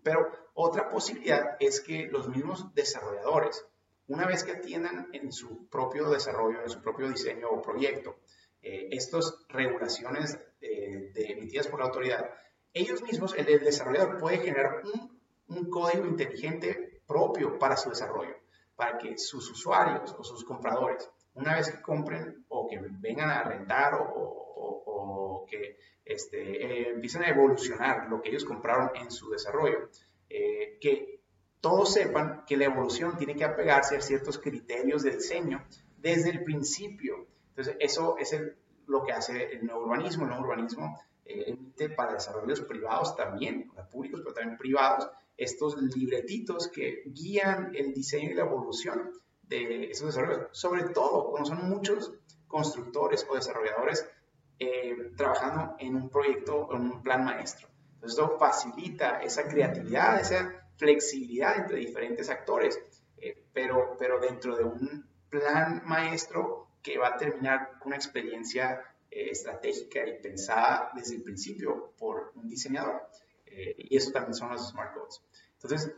Pero 0.02 0.30
otra 0.54 0.88
posibilidad 0.88 1.56
es 1.60 1.80
que 1.80 2.06
los 2.06 2.28
mismos 2.28 2.72
desarrolladores, 2.74 3.66
una 4.08 4.26
vez 4.26 4.44
que 4.44 4.52
atiendan 4.52 5.08
en 5.12 5.32
su 5.32 5.68
propio 5.68 6.08
desarrollo, 6.08 6.62
en 6.62 6.70
su 6.70 6.80
propio 6.80 7.08
diseño 7.08 7.48
o 7.50 7.60
proyecto, 7.60 8.16
eh, 8.62 8.88
estas 8.92 9.36
regulaciones 9.48 10.38
eh, 10.60 11.12
emitidas 11.14 11.66
por 11.66 11.80
la 11.80 11.86
autoridad, 11.86 12.30
ellos 12.72 13.02
mismos, 13.02 13.34
el, 13.36 13.46
desarrollador 13.46 14.18
puede 14.18 14.38
generar 14.38 14.82
un, 14.84 15.20
un, 15.48 15.70
código 15.70 16.06
inteligente 16.06 17.02
propio 17.06 17.58
para 17.58 17.76
su 17.76 17.90
desarrollo, 17.90 18.36
para 18.76 18.98
que 18.98 19.18
sus 19.18 19.50
usuarios 19.50 20.14
o 20.18 20.22
sus 20.22 20.44
compradores, 20.44 21.10
una 21.34 21.56
vez 21.56 21.70
que 21.70 21.82
compren 21.82 22.44
o 22.48 22.68
que 22.68 22.78
vengan 22.78 23.30
a 23.30 23.42
rentar 23.42 23.94
o, 23.94 25.44
que 25.48 25.78
este, 26.04 26.40
eh, 26.40 26.88
empiecen 26.90 27.22
a 27.22 27.28
evolucionar 27.28 28.08
lo 28.08 28.20
que 28.20 28.30
ellos 28.30 28.44
compraron 28.44 28.90
en 28.96 29.12
su 29.12 29.30
desarrollo, 29.30 29.90
eh, 30.28 30.76
que 30.80 31.20
todos 31.60 31.92
sepan 31.92 32.44
que 32.46 32.56
la 32.56 32.64
evolución 32.64 33.16
tiene 33.16 33.36
que 33.36 33.44
apegarse 33.44 33.96
a 33.96 34.00
ciertos 34.00 34.38
criterios 34.38 35.02
de 35.04 35.12
diseño 35.12 35.64
desde 35.98 36.30
el 36.30 36.42
principio. 36.42 37.26
Entonces, 37.50 37.76
eso 37.78 38.16
es 38.18 38.36
lo 38.86 39.04
que 39.04 39.12
hace 39.12 39.52
el 39.52 39.64
nuevo 39.64 39.84
urbanismo. 39.84 40.24
El 40.24 40.30
nuevo 40.30 40.44
urbanismo 40.44 41.00
eh, 41.24 41.56
para 41.96 42.14
desarrollos 42.14 42.60
privados 42.62 43.16
también, 43.16 43.70
públicos, 43.90 44.20
pero 44.22 44.34
también 44.34 44.56
privados, 44.56 45.08
estos 45.36 45.76
libretitos 45.76 46.68
que 46.68 47.02
guían 47.06 47.72
el 47.74 47.92
diseño 47.92 48.30
y 48.30 48.34
la 48.34 48.44
evolución 48.44 49.10
de 49.42 49.90
esos 49.90 50.14
desarrollos, 50.14 50.48
sobre 50.52 50.84
todo 50.84 51.30
cuando 51.30 51.50
son 51.50 51.68
muchos 51.68 52.12
constructores 52.46 53.26
o 53.28 53.34
desarrolladores 53.34 54.08
eh, 54.58 55.12
trabajando 55.16 55.76
en 55.78 55.96
un 55.96 56.08
proyecto, 56.08 56.68
en 56.72 56.82
un 56.82 57.02
plan 57.02 57.24
maestro. 57.24 57.68
Entonces, 57.94 58.18
esto 58.18 58.38
facilita 58.38 59.20
esa 59.22 59.46
creatividad, 59.46 60.20
esa 60.20 60.68
flexibilidad 60.76 61.58
entre 61.58 61.78
diferentes 61.78 62.30
actores, 62.30 62.80
eh, 63.18 63.44
pero, 63.52 63.96
pero 63.98 64.18
dentro 64.20 64.56
de 64.56 64.64
un 64.64 65.06
plan 65.28 65.82
maestro 65.84 66.68
que 66.82 66.98
va 66.98 67.08
a 67.08 67.16
terminar 67.16 67.78
con 67.78 67.88
una 67.88 67.96
experiencia 67.96 68.82
eh, 69.10 69.30
estratégica 69.30 70.06
y 70.06 70.20
pensada 70.20 70.90
desde 70.94 71.16
el 71.16 71.22
principio 71.22 71.92
por 71.98 72.32
un 72.34 72.48
diseñador. 72.48 73.02
Y 73.78 73.96
eso 73.96 74.12
también 74.12 74.34
son 74.34 74.50
los 74.50 74.68
smart 74.68 74.94
codes. 74.94 75.22
Entonces, 75.54 75.94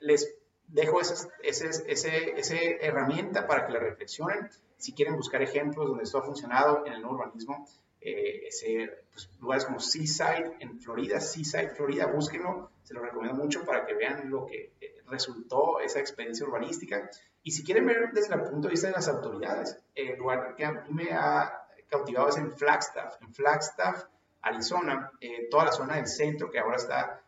les 0.00 0.34
dejo 0.68 1.00
esa 1.00 2.56
herramienta 2.80 3.46
para 3.46 3.66
que 3.66 3.72
la 3.72 3.78
reflexionen. 3.78 4.50
Si 4.76 4.92
quieren 4.92 5.16
buscar 5.16 5.42
ejemplos 5.42 5.88
donde 5.88 6.04
esto 6.04 6.18
ha 6.18 6.22
funcionado 6.22 6.84
en 6.86 6.92
el 6.92 7.04
urbanismo, 7.04 7.66
eh, 8.00 8.46
ese, 8.46 9.04
pues, 9.10 9.28
lugares 9.40 9.64
como 9.64 9.80
Seaside 9.80 10.56
en 10.60 10.78
Florida, 10.80 11.18
Seaside, 11.18 11.70
Florida, 11.70 12.06
búsquenlo, 12.06 12.70
se 12.84 12.94
lo 12.94 13.00
recomiendo 13.00 13.42
mucho 13.42 13.64
para 13.64 13.84
que 13.84 13.94
vean 13.94 14.30
lo 14.30 14.46
que 14.46 14.74
eh, 14.80 15.02
resultó 15.08 15.80
esa 15.80 15.98
experiencia 15.98 16.46
urbanística. 16.46 17.10
Y 17.42 17.50
si 17.50 17.64
quieren 17.64 17.86
ver 17.86 18.12
desde 18.12 18.34
el 18.34 18.42
punto 18.42 18.68
de 18.68 18.72
vista 18.72 18.88
de 18.88 18.92
las 18.92 19.08
autoridades, 19.08 19.76
el 19.94 20.16
lugar 20.18 20.54
que 20.54 20.64
a 20.64 20.72
mí 20.72 20.88
me 20.90 21.10
ha 21.10 21.66
cautivado 21.88 22.28
es 22.28 22.36
en 22.36 22.52
Flagstaff. 22.52 23.20
En 23.22 23.34
Flagstaff, 23.34 24.04
Arizona, 24.46 25.10
eh, 25.20 25.48
toda 25.50 25.66
la 25.66 25.72
zona 25.72 25.96
del 25.96 26.06
centro 26.06 26.50
que 26.50 26.58
ahora 26.58 26.76
está 26.76 27.22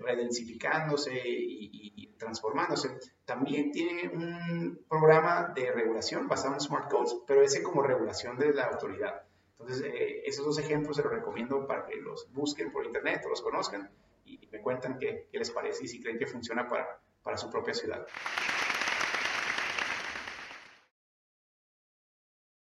redensificándose 0.00 1.22
y, 1.24 2.14
transformándose, 2.18 2.98
también 3.24 3.72
tiene 3.72 4.08
un 4.08 4.84
programa 4.88 5.52
de 5.54 5.72
regulación 5.72 6.28
basado 6.28 6.54
en 6.54 6.60
smart 6.60 6.90
codes, 6.90 7.16
pero 7.26 7.42
ese 7.42 7.62
como 7.62 7.82
regulación 7.82 8.36
de 8.38 8.52
la 8.52 8.64
autoridad. 8.64 9.22
Entonces, 9.58 9.86
eh, 9.86 10.22
esos 10.26 10.44
dos 10.44 10.58
ejemplos 10.58 10.96
se 10.96 11.02
los 11.02 11.12
recomiendo 11.12 11.66
para 11.66 11.86
que 11.86 11.96
los 11.96 12.30
busquen 12.32 12.72
por 12.72 12.84
internet 12.84 13.22
o 13.24 13.30
los 13.30 13.40
conozcan 13.40 13.90
y 14.24 14.48
me 14.50 14.60
cuentan 14.60 14.98
qué, 14.98 15.28
les 15.32 15.50
parece 15.50 15.84
y 15.84 15.88
si 15.88 16.02
creen 16.02 16.18
que 16.18 16.26
funciona 16.26 16.68
para 16.68 17.36
su 17.36 17.50
propia 17.50 17.74
ciudad. 17.74 18.06